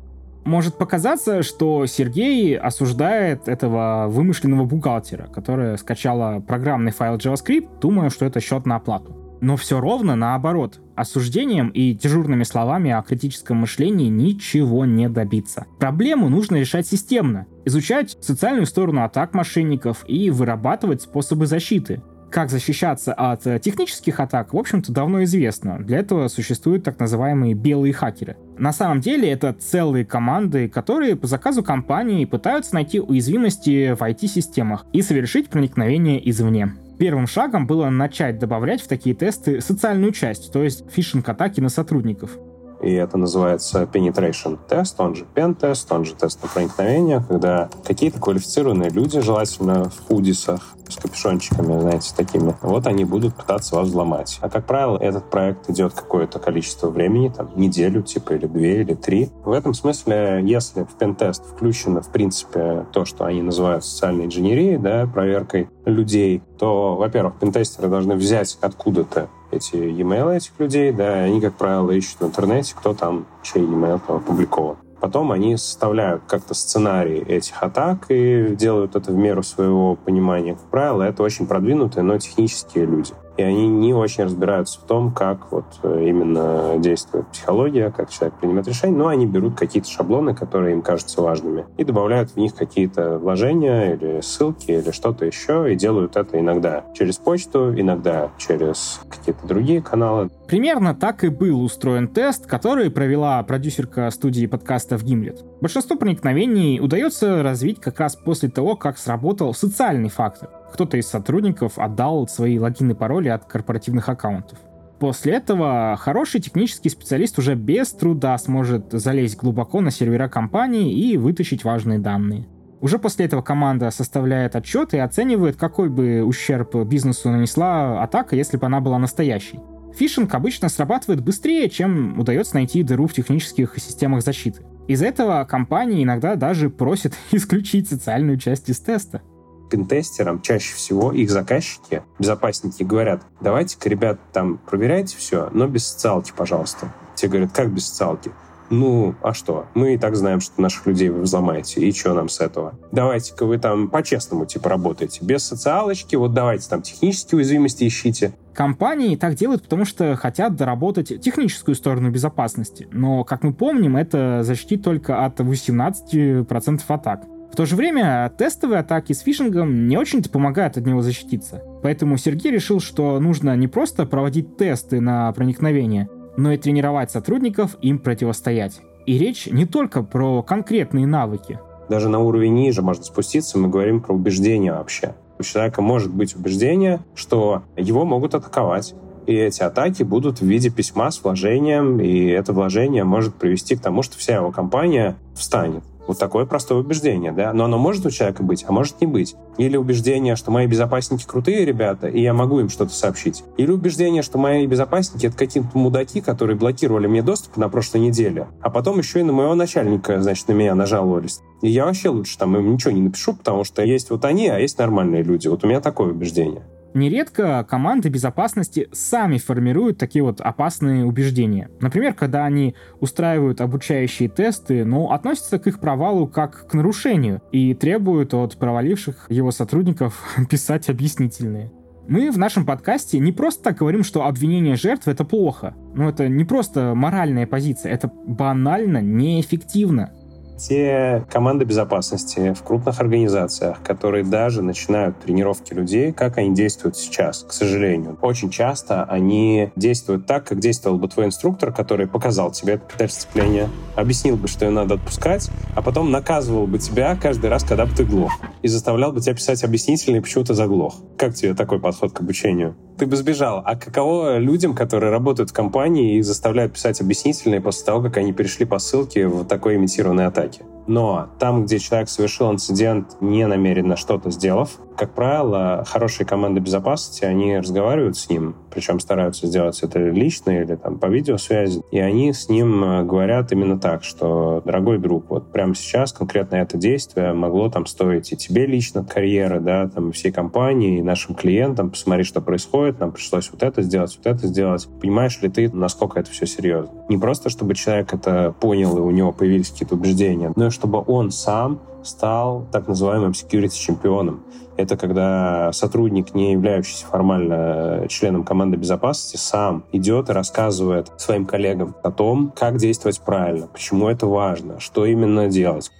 [0.45, 8.25] Может показаться, что Сергей осуждает этого вымышленного бухгалтера, которая скачала программный файл JavaScript, думая, что
[8.25, 9.15] это счет на оплату.
[9.41, 10.79] Но все ровно наоборот.
[10.99, 15.65] Осуждением и дежурными словами о критическом мышлении ничего не добиться.
[15.79, 17.45] Проблему нужно решать системно.
[17.63, 22.01] Изучать социальную сторону атак мошенников и вырабатывать способы защиты.
[22.29, 25.79] Как защищаться от технических атак, в общем-то, давно известно.
[25.79, 28.35] Для этого существуют так называемые белые хакеры.
[28.57, 34.85] На самом деле это целые команды, которые по заказу компании пытаются найти уязвимости в IT-системах
[34.91, 36.73] и совершить проникновение извне.
[36.99, 42.37] Первым шагом было начать добавлять в такие тесты социальную часть, то есть фишинг-атаки на сотрудников.
[42.81, 45.25] И это называется penetration тест, он же
[45.59, 51.79] тест, он же тест на проникновение, когда какие-то квалифицированные люди, желательно в худисах, с капюшончиками,
[51.79, 54.39] знаете, такими, вот они будут пытаться вас взломать.
[54.41, 58.95] А, как правило, этот проект идет какое-то количество времени, там, неделю, типа, или две, или
[58.95, 59.29] три.
[59.43, 64.77] В этом смысле, если в пентест включено, в принципе, то, что они называют социальной инженерией,
[64.77, 71.41] да, проверкой людей, то, во-первых, пентестеры должны взять откуда-то эти e-mail этих людей, да, они,
[71.41, 74.77] как правило, ищут в интернете, кто там, чей e-mail там опубликован.
[74.99, 80.55] Потом они составляют как-то сценарий этих атак и делают это в меру своего понимания.
[80.55, 85.13] Как правило, это очень продвинутые, но технические люди и они не очень разбираются в том,
[85.13, 90.35] как вот э, именно действует психология, как человек принимает решения, но они берут какие-то шаблоны,
[90.35, 95.71] которые им кажутся важными, и добавляют в них какие-то вложения или ссылки или что-то еще,
[95.71, 100.29] и делают это иногда через почту, иногда через какие-то другие каналы.
[100.45, 105.45] Примерно так и был устроен тест, который провела продюсерка студии подкастов Гимлет.
[105.61, 111.77] Большинство проникновений удается развить как раз после того, как сработал социальный фактор кто-то из сотрудников
[111.77, 114.59] отдал свои логины и пароли от корпоративных аккаунтов.
[114.99, 121.15] После этого хороший технический специалист уже без труда сможет залезть глубоко на сервера компании и
[121.15, 122.47] вытащить важные данные.
[122.81, 128.57] Уже после этого команда составляет отчет и оценивает, какой бы ущерб бизнесу нанесла атака, если
[128.57, 129.59] бы она была настоящей.
[129.95, 134.63] Фишинг обычно срабатывает быстрее, чем удается найти дыру в технических системах защиты.
[134.87, 139.21] Из-за этого компании иногда даже просят исключить социальную часть из теста
[139.69, 146.33] пентестерам чаще всего их заказчики, безопасники говорят, давайте-ка, ребят, там проверяйте все, но без социалки,
[146.35, 146.93] пожалуйста.
[147.15, 148.31] Те говорят, как без социалки?
[148.69, 149.65] Ну, а что?
[149.73, 151.81] Мы и так знаем, что наших людей вы взломаете.
[151.81, 152.75] И что нам с этого?
[152.91, 155.25] Давайте-ка вы там по-честному типа работаете.
[155.25, 156.15] Без социалочки.
[156.15, 158.33] Вот давайте там технические уязвимости ищите.
[158.53, 162.87] Компании так делают, потому что хотят доработать техническую сторону безопасности.
[162.91, 167.23] Но, как мы помним, это защитит только от 18% атак.
[167.59, 171.61] То же время тестовые атаки с фишингом не очень-то помогают от него защититься.
[171.83, 177.75] Поэтому Сергей решил, что нужно не просто проводить тесты на проникновение, но и тренировать сотрудников
[177.81, 178.79] им противостоять.
[179.05, 181.59] И речь не только про конкретные навыки.
[181.89, 185.15] Даже на уровень ниже можно спуститься, мы говорим про убеждения вообще.
[185.37, 188.95] У человека может быть убеждение, что его могут атаковать,
[189.27, 193.81] и эти атаки будут в виде письма с вложением, и это вложение может привести к
[193.81, 195.83] тому, что вся его компания встанет.
[196.09, 197.53] Вот такое простое убеждение, да.
[197.53, 199.35] Но оно может у человека быть, а может не быть.
[199.59, 203.43] Или убеждение, что мои безопасники крутые ребята, и я могу им что-то сообщить.
[203.57, 208.47] Или убеждение, что мои безопасники— это какие-то мудаки, которые блокировали мне доступ на прошлой неделе,
[208.59, 211.41] а потом еще и на моего начальника, значит, на меня нажаловались.
[211.61, 214.57] И я вообще лучше там им ничего не напишу, потому что есть вот они, а
[214.57, 215.47] есть нормальные люди.
[215.47, 216.63] Вот у меня такое убеждение.
[216.93, 221.69] Нередко команды безопасности сами формируют такие вот опасные убеждения.
[221.79, 227.73] Например, когда они устраивают обучающие тесты, но относятся к их провалу как к нарушению и
[227.73, 231.71] требуют от проваливших его сотрудников писать объяснительные.
[232.07, 235.75] Мы в нашем подкасте не просто так говорим, что обвинение жертв— это плохо.
[235.93, 240.11] Ну, это не просто моральная позиция, это банально неэффективно
[240.59, 247.45] те команды безопасности в крупных организациях, которые даже начинают тренировки людей, как они действуют сейчас,
[247.47, 248.17] к сожалению.
[248.21, 253.09] Очень часто они действуют так, как действовал бы твой инструктор, который показал тебе это педаль
[253.09, 257.85] сцепления, объяснил бы, что ее надо отпускать, а потом наказывал бы тебя каждый раз, когда
[257.85, 260.95] бы ты глох, и заставлял бы тебя писать объяснительные, почему ты заглох.
[261.17, 262.75] Как тебе такой подход к обучению?
[262.97, 263.61] Ты бы сбежал.
[263.65, 268.33] А каково людям, которые работают в компании и заставляют писать объяснительные после того, как они
[268.33, 270.48] перешли по ссылке в такой имитированной атаке?
[270.49, 270.78] Атаки.
[270.87, 277.23] Но там, где человек совершил инцидент, не намеренно что-то сделав, как правило, хорошие команды безопасности,
[277.23, 282.33] они разговаривают с ним, причем стараются сделать это лично или там по видеосвязи, и они
[282.33, 287.31] с ним э, говорят именно так, что, дорогой друг, вот прямо сейчас конкретно это действие
[287.31, 291.91] могло там стоить и тебе лично карьеры, да, там, и всей компании, и нашим клиентам,
[291.91, 294.85] посмотри, что происходит, нам пришлось вот это сделать, вот это сделать.
[294.99, 296.91] Понимаешь ли ты, насколько это все серьезно?
[297.07, 301.03] Не просто, чтобы человек это понял, и у него появились какие-то убеждения, но и чтобы
[301.05, 304.43] он сам стал так называемым security чемпионом.
[304.77, 311.95] Это когда сотрудник, не являющийся формально членом команды безопасности, сам идет и рассказывает своим коллегам
[312.01, 315.91] о том, как действовать правильно, почему это важно, что именно делать.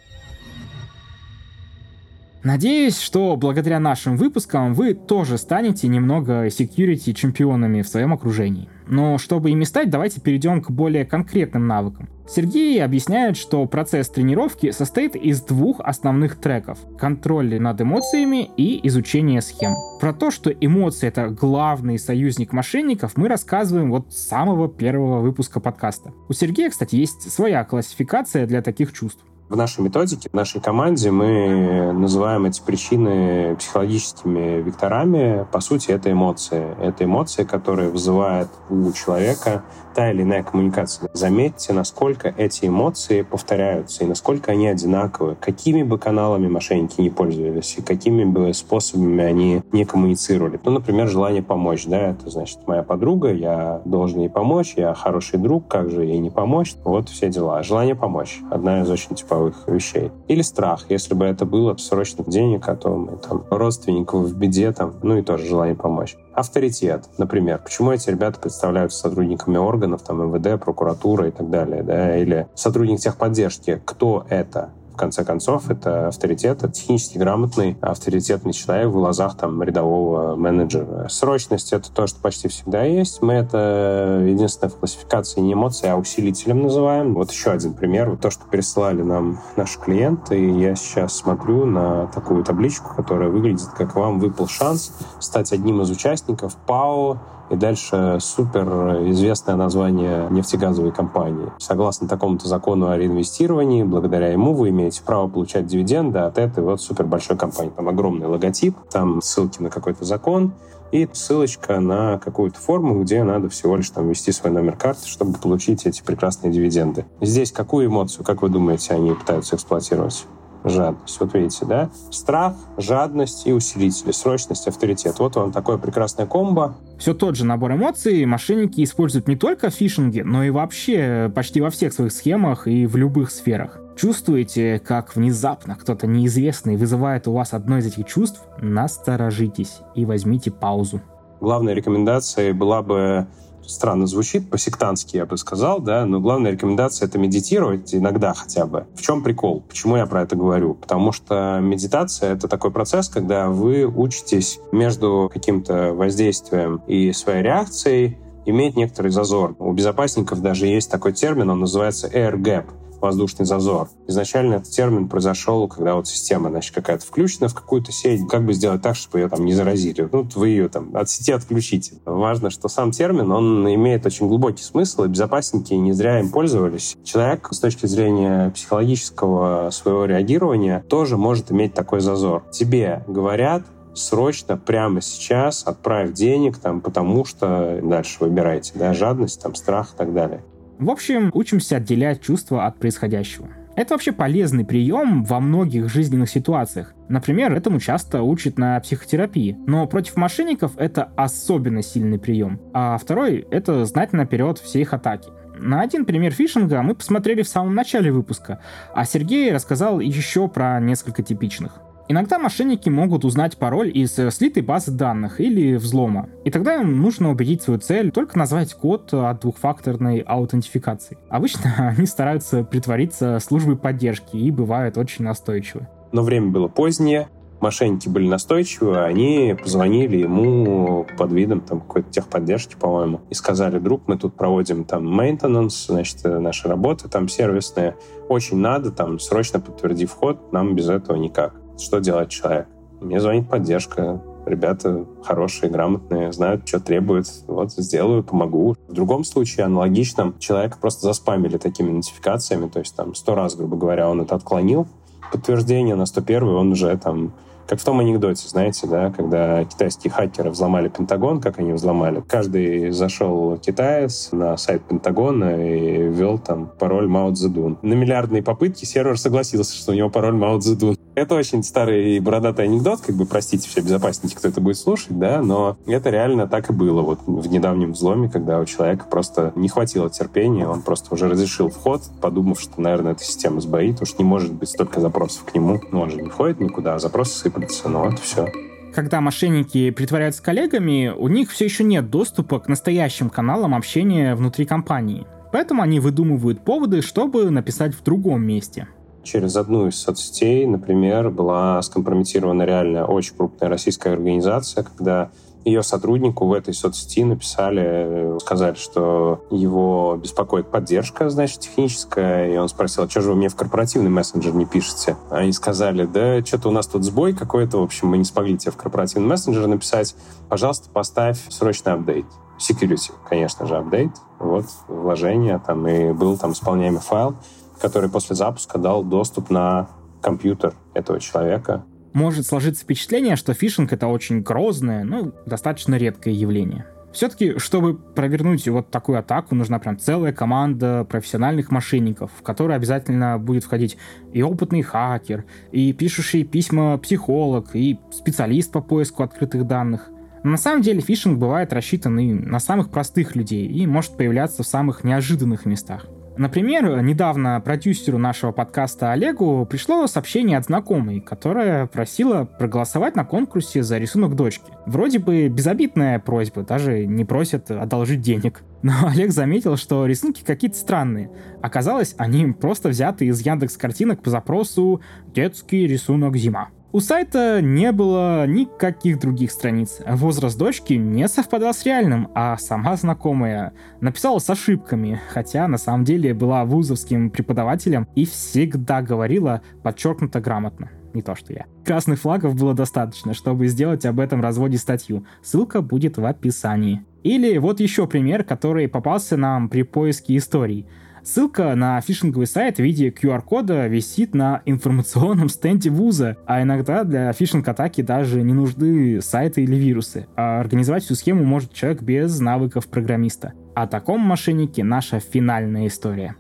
[2.43, 8.69] Надеюсь, что благодаря нашим выпускам вы тоже станете немного security чемпионами в своем окружении.
[8.88, 12.08] Но чтобы ими стать, давайте перейдем к более конкретным навыкам.
[12.30, 19.41] Сергей объясняет, что процесс тренировки состоит из двух основных треков— контроль над эмоциями и изучение
[19.41, 19.73] схем.
[19.99, 25.60] Про то, что эмоции— это главный союзник мошенников, мы рассказываем вот с самого первого выпуска
[25.60, 26.13] подкаста.
[26.30, 29.23] У Сергея, кстати, есть своя классификация для таких чувств.
[29.50, 35.48] В нашей методике, в нашей команде мы называем эти причины психологическими векторами.
[35.52, 36.76] По сути, это эмоции.
[36.80, 39.64] Это эмоции, которые вызывает у человека
[39.96, 41.10] та или иная коммуникация.
[41.14, 45.36] Заметьте, насколько эти эмоции повторяются и насколько они одинаковы.
[45.42, 50.60] Какими бы каналами мошенники не пользовались и какими бы способами они не коммуницировали.
[50.64, 51.88] Ну, например, желание помочь.
[51.88, 56.20] Да, это значит, моя подруга, я должен ей помочь, я хороший друг, как же ей
[56.20, 56.76] не помочь?
[56.84, 57.64] Вот все дела.
[57.64, 58.40] Желание помочь.
[58.52, 60.12] Одна из очень типа бытовых вещей.
[60.28, 64.71] Или страх, если бы это было срочных денег, а то мы там родственников в беде,
[64.71, 66.17] там, ну и тоже желание помочь.
[66.34, 67.60] Авторитет, например.
[67.63, 72.99] Почему эти ребята представляются сотрудниками органов, там, МВД, прокуратура и так далее, да, или сотрудник
[72.99, 73.82] техподдержки.
[73.86, 74.71] Кто это?
[75.00, 81.08] Конце концов, это авторитет, это технически грамотный, авторитетный человек в глазах там рядового менеджера.
[81.10, 83.22] Срочность— это то, что почти всегда есть.
[83.22, 87.14] Мы это единственное в классификации не эмоции, а усилителем называем.
[87.16, 88.10] Вот еще один пример.
[88.10, 93.30] Вот то, что пересылали нам наши клиенты, и я сейчас смотрю на такую табличку, которая
[93.30, 98.68] выглядит как «Вам выпал шанс стать одним из участников ПАО и дальше супер
[99.10, 101.52] известное название нефтегазовой компании.
[101.58, 106.82] Согласно такому-то закону о реинвестировании, благодаря ему вы имеете право получать дивиденды от этой вот
[106.82, 107.72] супер большой компании.
[107.76, 110.54] Там огромный логотип, там ссылки на какой-то закон,
[110.92, 115.38] и ссылочка на какую-то форму, где надо всего лишь там ввести свой номер карты, чтобы
[115.38, 117.06] получить эти прекрасные дивиденды.
[117.22, 120.26] Здесь какую эмоцию, как вы думаете, они пытаются эксплуатировать?
[120.63, 121.19] Жадность.
[121.19, 121.89] Вот видите, да?
[122.12, 125.19] Страх, жадность и усилители, срочность, авторитет.
[125.19, 126.76] Вот вам такое прекрасное комбо.
[126.98, 131.62] Все тот же набор эмоций мошенники используют не только в фишинге, но и вообще почти
[131.62, 133.80] во всех своих схемах и в любых сферах.
[133.95, 138.41] Чувствуете, как внезапно кто-то неизвестный вызывает у вас одно из этих чувств?
[138.62, 141.02] Насторожитесь и возьмите паузу.
[141.41, 143.28] Главная рекомендация была бы
[143.69, 148.88] странно звучит, по-сектантски я бы сказал, да, но главная рекомендация— это медитировать иногда хотя бы.
[148.95, 149.62] В чем прикол?
[149.67, 150.73] Почему я про это говорю?
[150.73, 158.17] Потому что медитация— это такой процесс, когда вы учитесь между каким-то воздействием и своей реакцией
[158.45, 159.55] иметь некоторый зазор.
[159.60, 162.65] У безопасников даже есть такой термин, он называется air gap—
[163.02, 163.90] воздушный зазор.
[164.08, 168.28] Изначально этот термин произошел, когда вот система, значит, какая-то включена в какую-то сеть.
[168.28, 170.08] Как бы сделать так, чтобы ее там не заразили?
[170.12, 171.98] Ну, вы ее там от сети отключите.
[172.06, 176.98] Важно, что сам термин, он имеет очень глубокий смысл, и безопасники не зря им пользовались.
[177.04, 182.44] Человек с точки зрения психологического своего реагирования тоже может иметь такой зазор.
[182.52, 189.56] Тебе говорят, срочно, прямо сейчас отправь денег, там, потому что дальше выбирайте, да, жадность, там,
[189.56, 190.44] страх и так далее.
[190.80, 193.50] В общем, учимся отделять чувства от происходящего.
[193.76, 196.94] Это вообще полезный прием во многих жизненных ситуациях.
[197.10, 199.58] Например, этому часто учат на психотерапии.
[199.68, 202.62] Но против мошенников это особенно сильный прием.
[202.74, 205.30] А второй— это знать наперед все их атаки.
[205.58, 208.62] На один пример фишинга мы посмотрели в самом начале выпуска,
[208.94, 211.82] а Сергей рассказал еще про несколько типичных.
[212.12, 217.00] Иногда мошенники могут узнать пароль из э, слитой базы данных или взлома, и тогда им
[217.04, 221.19] нужно убедить свою цель только назвать код от двухфакторной аутентификации.
[221.30, 225.88] Обычно они стараются притвориться службой поддержки и бывают очень настойчивы.
[226.12, 227.30] Но время было позднее,
[227.62, 234.08] мошенники были настойчивы, они позвонили ему под видом там какой-то техподдержки, по-моему, и сказали, друг,
[234.08, 237.95] мы тут проводим там maintenance, значит, э, наши работы там сервисные,
[238.30, 242.68] очень надо, там, срочно подтверди вход, нам без этого никак что делает человек?
[243.02, 244.22] Мне звонит поддержка.
[244.46, 247.28] ребята хорошие, грамотные, знают, что требуют.
[247.48, 248.76] Вот, сделаю, помогу.
[248.88, 253.78] В другом случае, аналогичном, человека просто заспамили такими нотификациями, то есть там сто раз, грубо
[253.78, 254.88] говоря, он это отклонил,
[255.32, 257.34] подтверждение на 101 он уже там
[257.70, 262.24] как в том анекдоте, знаете, да, когда китайские хакеры взломали Пентагон, как они взломали.
[262.28, 267.78] Каждый зашел китаец на сайт Пентагона и ввел там пароль Мао Цзэдун.
[267.84, 270.97] На миллиардные попытки сервер согласился, что у него пароль Мао Цзэдун.
[271.20, 275.20] Это очень старый и бородатый анекдот, как бы, простите, все безопасники, кто это будет слушать,
[275.20, 279.51] да, но это реально так и было вот в недавнем взломе, когда у человека просто
[279.57, 284.24] не хватило терпения, он просто уже разрешил вход, подумав, что, наверное, эта система сбоит, что
[284.24, 285.82] не может быть столько запросов к нему.
[285.91, 288.47] Ну, он же не входит никуда, а запросы сыпались, ну вот все
[288.95, 294.65] когда мошенники притворяются коллегами, у них все еще нет доступа к настоящим каналам общения внутри
[294.65, 295.28] компании.
[295.51, 298.88] Поэтому они выдумывают поводы, чтобы написать в другом месте
[299.24, 305.32] через одну из соцсетей, например, была скомпрометирована реально очень крупная российская организация, когда
[305.65, 312.70] ее сотруднику в этой соцсети написали, сказали, что его беспокоит поддержка, значит, техническая, и он
[312.70, 315.17] спросил, а что же вы мне в корпоративный мессенджер не пишете?
[315.30, 318.72] Они сказали, да, что-то у нас тут сбой какой-то, в общем, мы не смогли тебе
[318.72, 320.15] в корпоративный мессенджер написать,
[320.47, 322.26] пожалуйста, поставь срочный апдейт.
[322.57, 327.36] Security, конечно же, апдейт, вот, вложение, там, и был там исполняемый файл,
[327.82, 329.89] который после запуска дал доступ на
[330.21, 331.84] компьютер этого человека.
[332.13, 336.86] Может сложиться впечатление, что фишинг это очень грозное, ну, достаточно редкое явление.
[337.11, 343.39] Все-таки, чтобы провернуть вот такую атаку, нужна прям целая команда профессиональных мошенников, в которой обязательно
[343.39, 343.97] будет входить
[344.32, 350.09] и опытный хакер, и пишущий письма психолог, и специалист по поиску открытых данных.
[350.43, 354.61] Но на самом деле фишинг бывает рассчитан и на самых простых людей и может появляться
[354.63, 356.05] в самых неожиданных местах.
[356.40, 363.84] Например, недавно продюсеру нашего подкаста Олегу пришло сообщение от знакомой, которая просила проголосовать на конкурсе
[363.84, 364.72] за рисунок дочки.
[364.86, 368.62] Вроде бы безобидная просьба, даже не просят одолжить денег.
[368.84, 371.30] Но Олег заметил, что рисунки какие-то странные.
[371.62, 375.02] Оказалось, они просто взяты из Яндекс картинок по запросу
[375.36, 376.70] «Детский рисунок зима».
[376.92, 380.00] У сайта не было никаких других страниц.
[380.08, 386.04] Возраст дочки не совпадал с реальным, а сама знакомая написала с ошибками, хотя на самом
[386.04, 390.90] деле была вузовским преподавателем и всегда говорила подчеркнуто грамотно.
[391.14, 391.66] Не то, что я.
[391.86, 395.28] Красных флагов было достаточно, чтобы сделать об этом разводе статью.
[395.44, 397.06] Ссылка будет в описании.
[397.22, 400.88] Или вот еще пример, который попался нам при поиске историй.
[401.32, 407.32] Ссылка на фишинговый сайт в виде QR-кода висит на информационном стенде вуза, а иногда для
[407.32, 412.88] фишинг-атаки даже не нужны сайты или вирусы, а организовать всю схему может человек без навыков
[412.88, 413.53] программиста.
[413.75, 416.36] О таком мошеннике наша финальная история.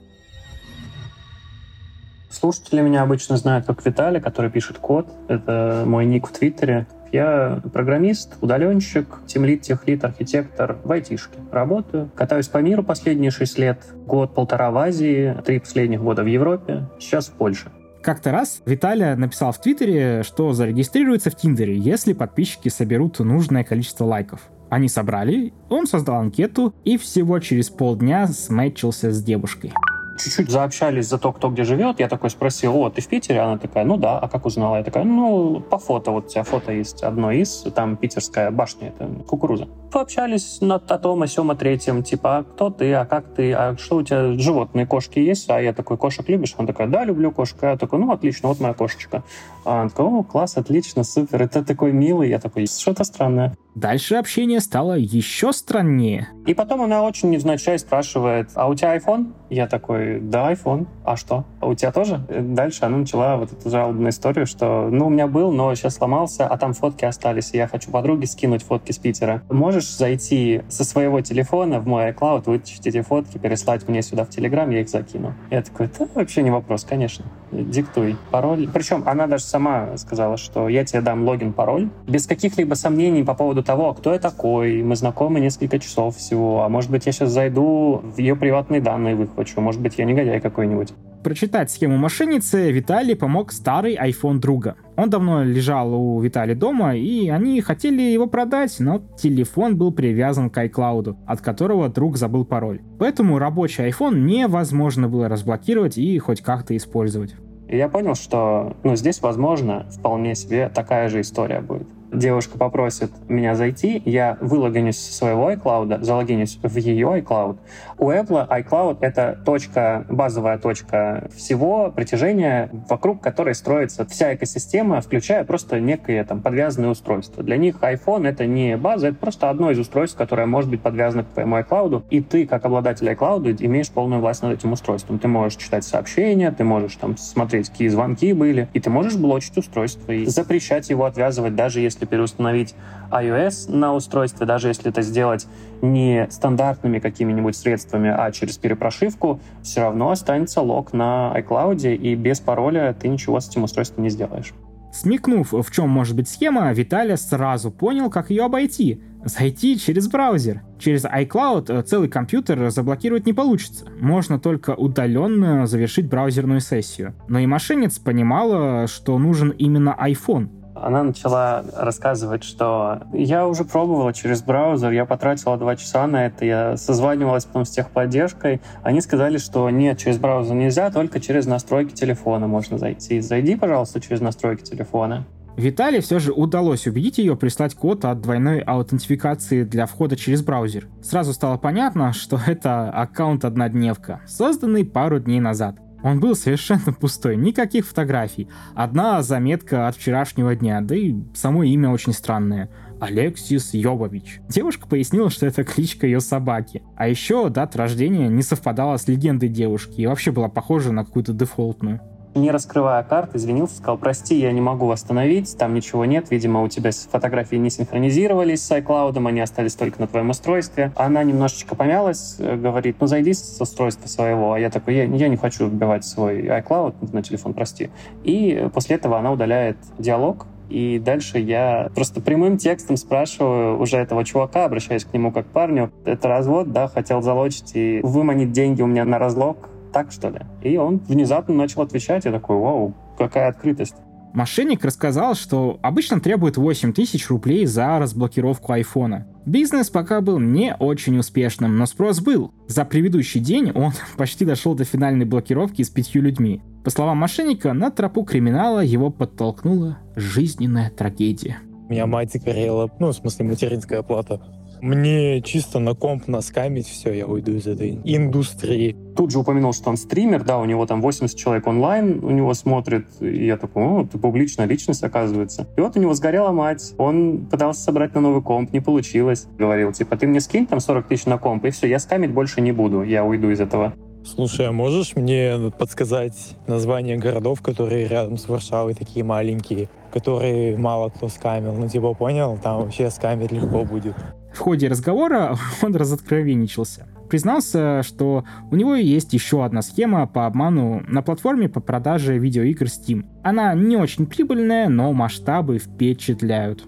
[2.31, 5.07] Слушатели меня обычно знают как Виталий, который пишет код.
[5.27, 6.87] Это мой ник в Твиттере.
[7.11, 11.39] Я программист, удаленщик, тимлит, техлит, архитектор в айтишке.
[11.51, 13.83] Работаю, катаюсь по миру последние шесть лет.
[14.05, 17.71] Год-полтора в Азии, три последних года в Европе, сейчас в Польше.
[18.01, 24.05] Как-то раз Виталия написал в Твиттере, что зарегистрируется в Тиндере, если подписчики соберут нужное количество
[24.05, 24.41] лайков.
[24.69, 29.73] Они собрали, он создал анкету и всего через полдня сметчился с девушкой
[30.19, 31.99] чуть-чуть заобщались за то, кто где живет.
[31.99, 33.39] Я такой спросил, о, ты в Питере?
[33.39, 34.19] Она такая, ну да.
[34.19, 34.77] А как узнала?
[34.77, 36.11] Я такая, ну, по фото.
[36.11, 39.67] Вот у тебя фото есть одно из, там питерская башня, это кукуруза.
[39.91, 42.03] Пообщались на о том, о сём, о третьем.
[42.03, 45.49] Типа, а кто ты, а как ты, а что у тебя, животные, кошки есть?
[45.49, 46.55] А я такой, кошек любишь?
[46.57, 47.57] Она такая, да, люблю кошек.
[47.61, 49.23] Я такой, ну, отлично, вот моя кошечка.
[49.65, 52.29] А она такая, о, класс, отлично, супер, это такой милый.
[52.29, 53.57] Я такой, что-то странное.
[53.75, 56.29] Дальше общение стало еще страннее.
[56.49, 59.33] И потом она очень невзначай спрашивает, а у тебя iPhone?
[59.51, 60.87] Я такой, да, iPhone.
[61.05, 61.45] А что?
[61.59, 62.21] А у тебя тоже?
[62.27, 66.47] Дальше она начала вот эту жалобную историю, что, ну, у меня был, но сейчас сломался,
[66.47, 69.43] а там фотки остались, и я хочу подруге скинуть фотки с Питера.
[69.49, 74.29] Можешь зайти со своего телефона в мой iCloud, вытащить эти фотки, переслать мне сюда в
[74.29, 75.35] Telegram, я их закину.
[75.51, 77.25] Я такой, да, вообще не вопрос, конечно.
[77.51, 78.67] Диктуй пароль.
[78.73, 83.35] Причем она даже сама сказала, что я тебе дам логин, пароль, без каких-либо сомнений по
[83.35, 87.29] поводу того, кто я такой, мы знакомы несколько часов всего, а может быть, я сейчас
[87.31, 90.93] зайду в ее приватные данные выхвачу, может быть, я негодяй какой-нибудь.
[91.23, 94.75] Прочитать схему мошенницы Виталий помог старый iPhone друга.
[94.95, 100.49] Он давно лежал у Виталия дома, и они хотели его продать, но телефон был привязан
[100.49, 102.81] к iCloud, от которого друг забыл пароль.
[102.99, 107.35] Поэтому рабочий iPhone невозможно было разблокировать и хоть как-то использовать.
[107.67, 111.87] И я понял, что ну, здесь, возможно, вполне себе такая же история будет.
[112.11, 117.57] Девушка попросит меня зайти, я вылогинюсь со своего iCloud, залогинюсь в ее iCloud.
[117.99, 125.43] У Apple iCloud— это точка, базовая точка всего притяжения, вокруг которой строится вся экосистема, включая
[125.43, 127.43] просто некие там подвязанные устройства.
[127.43, 131.25] Для них iPhone— это не база, это просто одно из устройств, которое может быть подвязано
[131.25, 135.19] к твоему iCloud, и ты, как обладатель iCloud, имеешь полную власть над этим устройством.
[135.19, 139.57] Ты можешь читать сообщения, ты можешь там смотреть, какие звонки были, и ты можешь блочить
[139.57, 142.75] устройство и запрещать его отвязывать, даже если переустановить
[143.11, 145.47] iOS на устройстве, даже если это сделать
[145.81, 152.39] не стандартными какими-нибудь средствами, а через перепрошивку, все равно останется лог на iCloud, и без
[152.39, 154.53] пароля ты ничего с этим устройством не сделаешь.
[154.91, 159.01] Смекнув, в чем может быть схема, Виталий сразу понял, как ее обойти.
[159.23, 160.63] Зайти через браузер.
[160.79, 163.85] Через iCloud целый компьютер заблокировать не получится.
[163.99, 167.13] Можно только удаленно завершить браузерную сессию.
[167.27, 170.49] Но и мошенниц понимала, что нужен именно iPhone
[170.81, 176.45] она начала рассказывать, что я уже пробовала через браузер, я потратила два часа на это,
[176.45, 178.61] я созванивалась потом с техподдержкой.
[178.83, 183.19] Они сказали, что нет, через браузер нельзя, только через настройки телефона можно зайти.
[183.21, 185.25] Зайди, пожалуйста, через настройки телефона.
[185.59, 190.87] Виталий все же удалось убедить ее прислать код от двойной аутентификации для входа через браузер.
[191.03, 195.75] Сразу стало понятно, что это аккаунт-однодневка, созданный пару дней назад.
[196.03, 198.47] Он был совершенно пустой, никаких фотографий.
[198.75, 202.69] Одна заметка от вчерашнего дня, да и само имя очень странное.
[202.99, 204.41] Алексис Йобович.
[204.49, 206.83] Девушка пояснила, что это кличка ее собаки.
[206.97, 211.33] А еще дата рождения не совпадала с легендой девушки и вообще была похожа на какую-то
[211.33, 212.01] дефолтную
[212.35, 216.67] не раскрывая карты, извинился, сказал, прости, я не могу восстановить, там ничего нет, видимо, у
[216.67, 220.91] тебя фотографии не синхронизировались с iCloud, они остались только на твоем устройстве.
[220.95, 225.27] Она немножечко помялась, э, говорит, ну зайди с устройства своего, а я такой, я, я
[225.27, 227.89] не хочу вбивать свой iCloud на телефон, прости.
[228.23, 234.23] И после этого она удаляет диалог, и дальше я просто прямым текстом спрашиваю уже этого
[234.23, 238.87] чувака, обращаясь к нему как парню, это развод, да, хотел залочить и выманить деньги у
[238.87, 240.41] меня на разлог, так что ли?
[240.61, 243.95] И он внезапно начал отвечать, я такой, вау, какая открытость.
[244.33, 249.27] Мошенник рассказал, что обычно требует 8 тысяч рублей за разблокировку айфона.
[249.45, 252.53] Бизнес пока был не очень успешным, но спрос был.
[252.67, 256.61] За предыдущий день он почти дошел до финальной блокировки с пятью людьми.
[256.83, 261.57] По словам мошенника, на тропу криминала его подтолкнула жизненная трагедия.
[261.87, 264.39] У меня мать горела, ну, в смысле, материнская плата.
[264.81, 268.95] Мне чисто на комп наскамить, все, я уйду из этой индустрии.
[269.15, 272.53] Тут же упомянул, что он стример, да, у него там 80 человек онлайн у него
[272.53, 275.67] смотрит, и я такой, о, ты публичная личность, оказывается.
[275.75, 279.47] И вот у него сгорела мать, он пытался собрать на новый комп, не получилось.
[279.57, 282.61] Говорил, типа, ты мне скинь там 40 тысяч на комп, и все, я скамить больше
[282.61, 283.93] не буду, я уйду из этого.
[284.23, 291.09] Слушай, а можешь мне подсказать название городов, которые рядом с Варшавой такие маленькие, которые мало
[291.09, 291.73] кто скамил?
[291.73, 294.15] Ну, типа, понял, там вообще скамить легко будет.
[294.53, 297.07] В ходе разговора он разоткровенничался.
[297.29, 302.85] Признался, что у него есть еще одна схема по обману на платформе по продаже видеоигр
[302.85, 303.25] Steam.
[303.43, 306.85] Она не очень прибыльная, но масштабы впечатляют.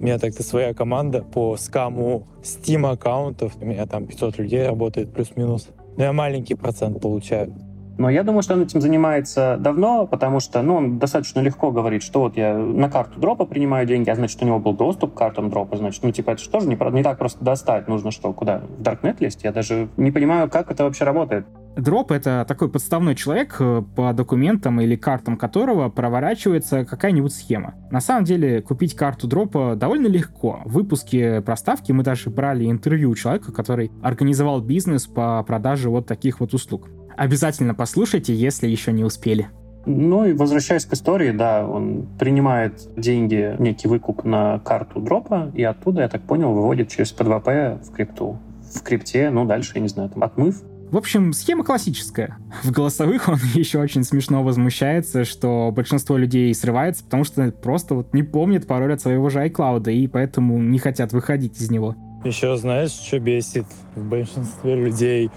[0.00, 3.52] У меня так-то своя команда по скаму Steam аккаунтов.
[3.60, 5.68] У меня там 500 людей работает плюс-минус.
[5.96, 7.54] Но я маленький процент получаю.
[7.98, 12.02] Но я думаю, что он этим занимается давно, потому что ну, он достаточно легко говорит,
[12.02, 15.18] что вот я на карту дропа принимаю деньги, а значит, у него был доступ к
[15.18, 18.62] картам дропа, значит, ну, типа, это же не, не так просто достать, нужно что, куда?
[18.78, 19.44] В Darknet лезть?
[19.44, 21.46] Я даже не понимаю, как это вообще работает.
[21.76, 27.74] Дроп— это такой подставной человек, э, по документам или картам которого проворачивается какая-нибудь схема.
[27.90, 30.60] На самом деле, купить карту дропа довольно легко.
[30.66, 36.06] В выпуске проставки мы даже брали интервью у человека, который организовал бизнес по продаже вот
[36.06, 36.90] таких вот услуг.
[37.16, 39.48] Обязательно послушайте, если еще не успели.
[39.84, 45.64] Ну и возвращаясь к истории, да, он принимает деньги, некий выкуп на карту дропа, и
[45.64, 48.38] оттуда, я так понял, выводит через P2P в крипту.
[48.72, 50.62] В крипте, ну дальше, я не знаю, там отмыв.
[50.92, 52.36] В общем, схема классическая.
[52.62, 58.12] В голосовых он еще очень смешно возмущается, что большинство людей срывается, потому что просто вот
[58.12, 61.96] не помнит пароль от своего же iCloud, и поэтому не хотят выходить из него.
[62.24, 65.30] Еще знаешь, что бесит в большинстве людей?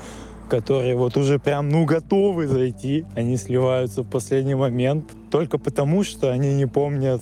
[0.50, 6.32] Которые вот уже прям, ну, готовы зайти, они сливаются в последний момент только потому, что
[6.32, 7.22] они не помнят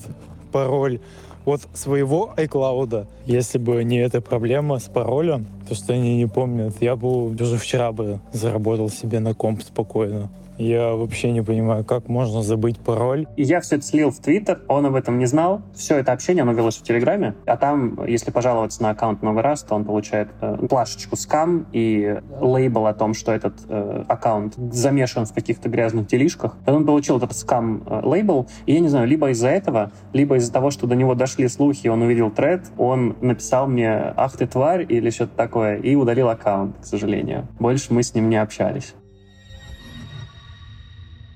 [0.51, 0.99] пароль
[1.45, 3.07] от своего iCloud.
[3.26, 7.57] Если бы не эта проблема с паролем, то, что они не помнят, я бы уже
[7.57, 10.30] вчера бы заработал себе на комп спокойно.
[10.58, 13.26] Я вообще не понимаю, как можно забыть пароль.
[13.36, 15.62] И я все это слил в Твиттер, он об этом не знал.
[15.74, 17.36] Все это общение, оно велось в Телеграме.
[17.45, 22.20] А там, если пожаловаться на аккаунт новый раз, то он получает э, плашечку скам и
[22.39, 26.58] лейбл о том, что этот э, аккаунт замешан в каких-то грязных делишках.
[26.68, 30.70] Он получил этот скам-лейбл, э, и я не знаю, либо из-за этого, либо из-за того,
[30.70, 35.10] что до него дошли слухи, он увидел тред, он написал мне «Ах ты тварь» или
[35.10, 37.47] что-то такое, и удалил аккаунт, к сожалению.
[37.60, 38.93] Больше мы с ним не общались.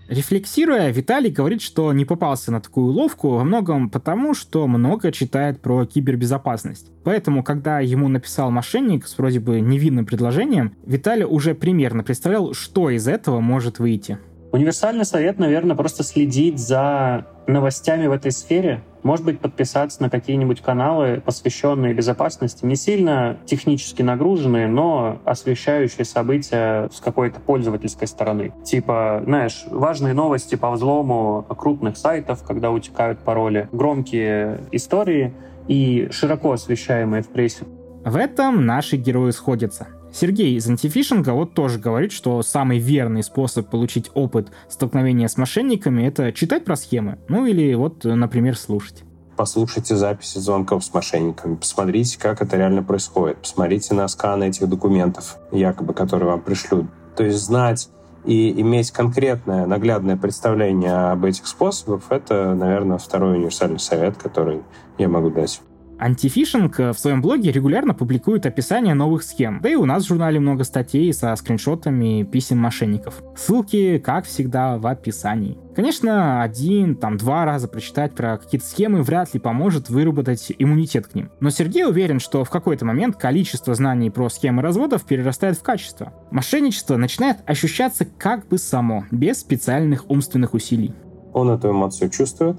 [0.07, 5.59] Рефлексируя, Виталий говорит, что не попался на такую уловку во многом потому, что много читает
[5.59, 6.91] про кибербезопасность.
[7.03, 12.89] Поэтому, когда ему написал мошенник с вроде бы невинным предложением, Виталий уже примерно представлял, что
[12.89, 14.17] из этого может выйти.
[14.57, 20.61] Универсальный совет, наверное, просто следить за новостями в этой сфере, может быть, подписаться на какие-нибудь
[20.61, 28.51] каналы, посвященные безопасности, не сильно технически нагруженные, но освещающие события с какой-то пользовательской стороны.
[28.63, 35.35] Типа, знаешь, важные новости по взлому крупных сайтов, когда утекают пароли, громкие истории
[35.67, 37.65] и широко освещаемые в прессе.
[38.03, 39.85] В этом наши герои сходятся.
[40.19, 46.01] Сергей из антифишинга вот тоже говорит, что самый верный способ получить опыт столкновения с мошенниками—
[46.07, 49.03] это читать про схемы, ну или вот, например, слушать.
[49.35, 55.37] Послушайте записи звонков с мошенниками, посмотрите, как это реально происходит, посмотрите на сканы этих документов,
[55.51, 56.87] якобы, которые вам пришлют.
[57.15, 57.87] То есть знать
[58.25, 64.63] и иметь конкретное, наглядное представление об этих способах, это, наверное, второй универсальный совет, который
[64.97, 65.61] я могу дать.
[65.99, 69.59] Антифишинг э, в своем блоге регулярно публикует описание новых схем.
[69.61, 73.21] Да и у нас в журнале много статей со скриншотами писем мошенников.
[73.35, 75.57] Ссылки, как всегда, в описании.
[75.75, 81.15] Конечно, один, там, два раза прочитать про какие-то схемы вряд ли поможет выработать иммунитет к
[81.15, 81.31] ним.
[81.39, 86.13] Но Сергей уверен, что в какой-то момент количество знаний про схемы разводов перерастает в качество.
[86.31, 90.93] Мошенничество начинает ощущаться как бы само, без специальных умственных усилий.
[91.33, 92.57] Он эту эмоцию чувствует,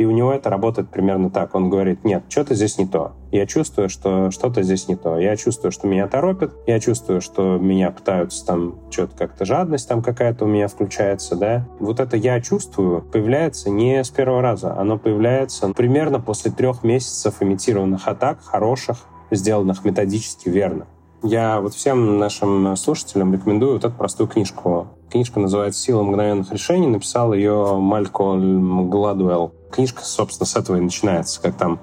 [0.00, 1.54] и у него это работает примерно так.
[1.54, 3.12] Он говорит, нет, что-то здесь не то.
[3.32, 5.18] Я чувствую, что что-то здесь не то.
[5.18, 6.52] Я чувствую, что меня торопят.
[6.66, 11.68] Я чувствую, что меня пытаются там что-то как-то жадность там какая-то у меня включается, да.
[11.80, 14.74] Вот это я чувствую появляется не с первого раза.
[14.74, 20.86] Оно появляется примерно после трех месяцев имитированных атак, хороших, сделанных методически верно.
[21.22, 24.86] Я вот всем нашим слушателям рекомендую вот эту простую книжку.
[25.10, 26.86] Книжка называется «Сила мгновенных решений».
[26.86, 29.52] Написал ее Малькольм Гладуэлл.
[29.70, 31.80] Книжка, собственно, с этого и начинается, как там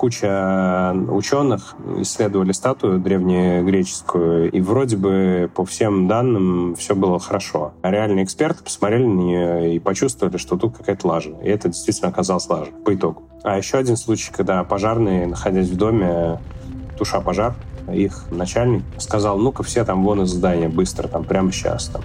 [0.00, 7.74] куча ученых исследовали статую древнегреческую, и вроде бы по всем данным все было хорошо.
[7.82, 11.32] А реальные эксперты посмотрели на нее и почувствовали, что тут какая-то лажа.
[11.42, 13.24] И это действительно оказалось лажа по итогу.
[13.42, 16.40] А еще один случай, когда пожарные, находясь в доме,
[16.96, 17.54] туша пожар,
[17.92, 21.88] их начальник сказал, ну-ка все там вон из здания быстро, там прямо сейчас.
[21.88, 22.00] Там.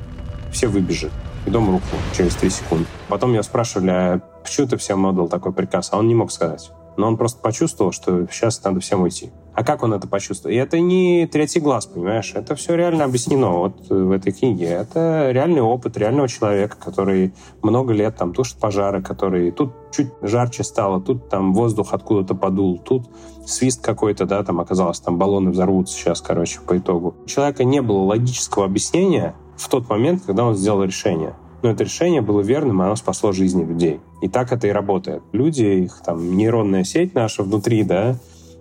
[0.51, 1.13] Все выбежали.
[1.45, 2.85] И дом рухнул через три секунды.
[3.07, 5.89] Потом я спрашивали, а почему ты всем отдал такой приказ?
[5.91, 6.71] А он не мог сказать.
[6.97, 9.31] Но он просто почувствовал, что сейчас надо всем уйти.
[9.53, 10.53] А как он это почувствовал?
[10.53, 12.33] И это не третий глаз, понимаешь?
[12.35, 14.65] Это все реально объяснено вот в этой книге.
[14.65, 20.63] Это реальный опыт реального человека, который много лет там тушит пожары, который тут чуть жарче
[20.63, 23.09] стало, тут там воздух откуда-то подул, тут
[23.45, 27.15] свист какой-то, да, там оказалось, там баллоны взорвутся сейчас, короче, по итогу.
[27.23, 31.33] У человека не было логического объяснения в тот момент, когда он сделал решение.
[31.63, 33.99] Но это решение было верным, и оно спасло жизни людей.
[34.21, 35.23] И так это и работает.
[35.31, 38.17] Люди, их там нейронная сеть наша внутри, да,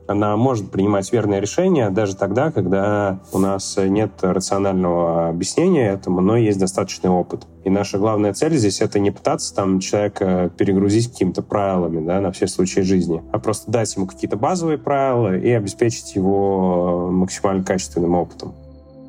[0.06, 6.36] она может принимать верные решения даже тогда, когда у нас нет рационального объяснения этому, но
[6.36, 7.46] есть достаточный опыт.
[7.64, 12.32] И наша главная цель здесь— это не пытаться там человека перегрузить какими-то правилами да, на
[12.32, 18.14] все случаи жизни, а просто дать ему какие-то базовые правила и обеспечить его максимально качественным
[18.14, 18.54] опытом.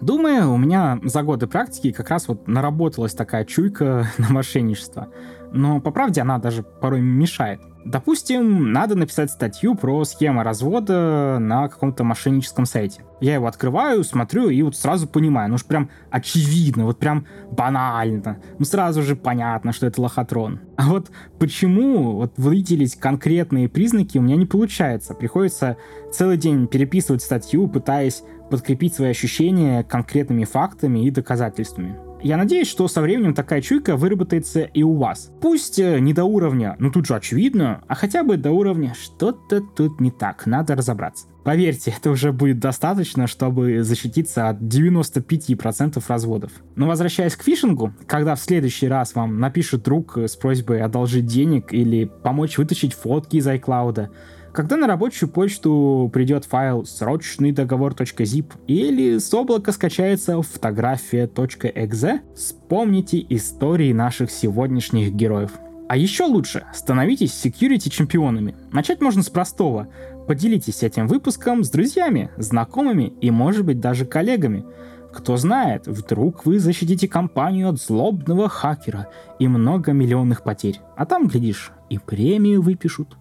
[0.02, 5.10] Думаю, у меня за годы практики как раз вот наработалась такая чуйка на мошенничество.
[5.52, 7.62] Но по правде она даже порой мешает.
[7.86, 13.04] Допустим, надо написать статью про схему развода на каком-то мошенническом сайте.
[13.22, 18.40] Я его открываю, смотрю и вот сразу понимаю, ну уж прям очевидно, вот прям банально.
[18.58, 20.62] Ну сразу же понятно, что это лохотрон.
[20.78, 25.14] А вот почему вот выделить конкретные признаки у меня не получается.
[25.14, 25.78] Приходится
[26.12, 32.05] целый день переписывать статью, пытаясь подкрепить свои ощущения конкретными фактами и доказательствами.
[32.22, 35.32] Я надеюсь, что со временем такая чуйка выработается и у вас.
[35.42, 39.62] Пусть э, не до уровня, ну тут же очевидно, а хотя бы до уровня что-то
[39.62, 41.28] тут не так, надо разобраться.
[41.44, 46.52] Поверьте, это уже будет достаточно, чтобы защититься от 95% разводов.
[46.76, 51.72] Но возвращаясь к фишингу, когда в следующий раз вам напишет друг с просьбой одолжить денег
[51.72, 54.10] или помочь вытащить фотки из iCloud,
[54.56, 63.92] Когда на рабочую почту придет файл срочный договор.zip или с облака скачается фотография.exe, вспомните истории
[63.92, 65.52] наших сегодняшних героев.
[65.90, 68.56] А еще лучше, становитесь security чемпионами.
[68.72, 69.90] Начать можно с простого.
[70.26, 74.64] Поделитесь этим выпуском с друзьями, знакомыми и, может быть, даже коллегами.
[75.12, 80.80] Кто знает, вдруг вы защитите компанию от злобного хакера и многомиллионных потерь.
[80.96, 83.18] А там, глядишь, и премию выпишут.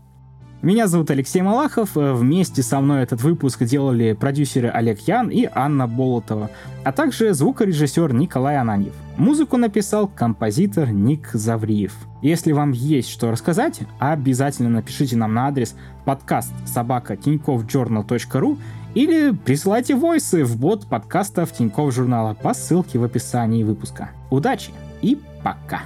[0.64, 1.94] Меня зовут Алексей Малахов.
[1.94, 6.50] Э, вместе со мной этот выпуск делали продюсеры Олег Ян и Анна Болотова,
[6.84, 8.94] а также звукорежиссер Николай Ананьев.
[9.18, 11.92] Музыку написал композитор Ник Завриев.
[12.22, 18.56] Если вам есть что рассказать, обязательно напишите нам на адрес подкаст собака тиньковjournal.ru
[18.94, 24.12] или присылайте войсы в бот подкастов Тинькофф журнала по ссылке в описании выпуска.
[24.30, 24.70] Удачи
[25.02, 25.82] и пока!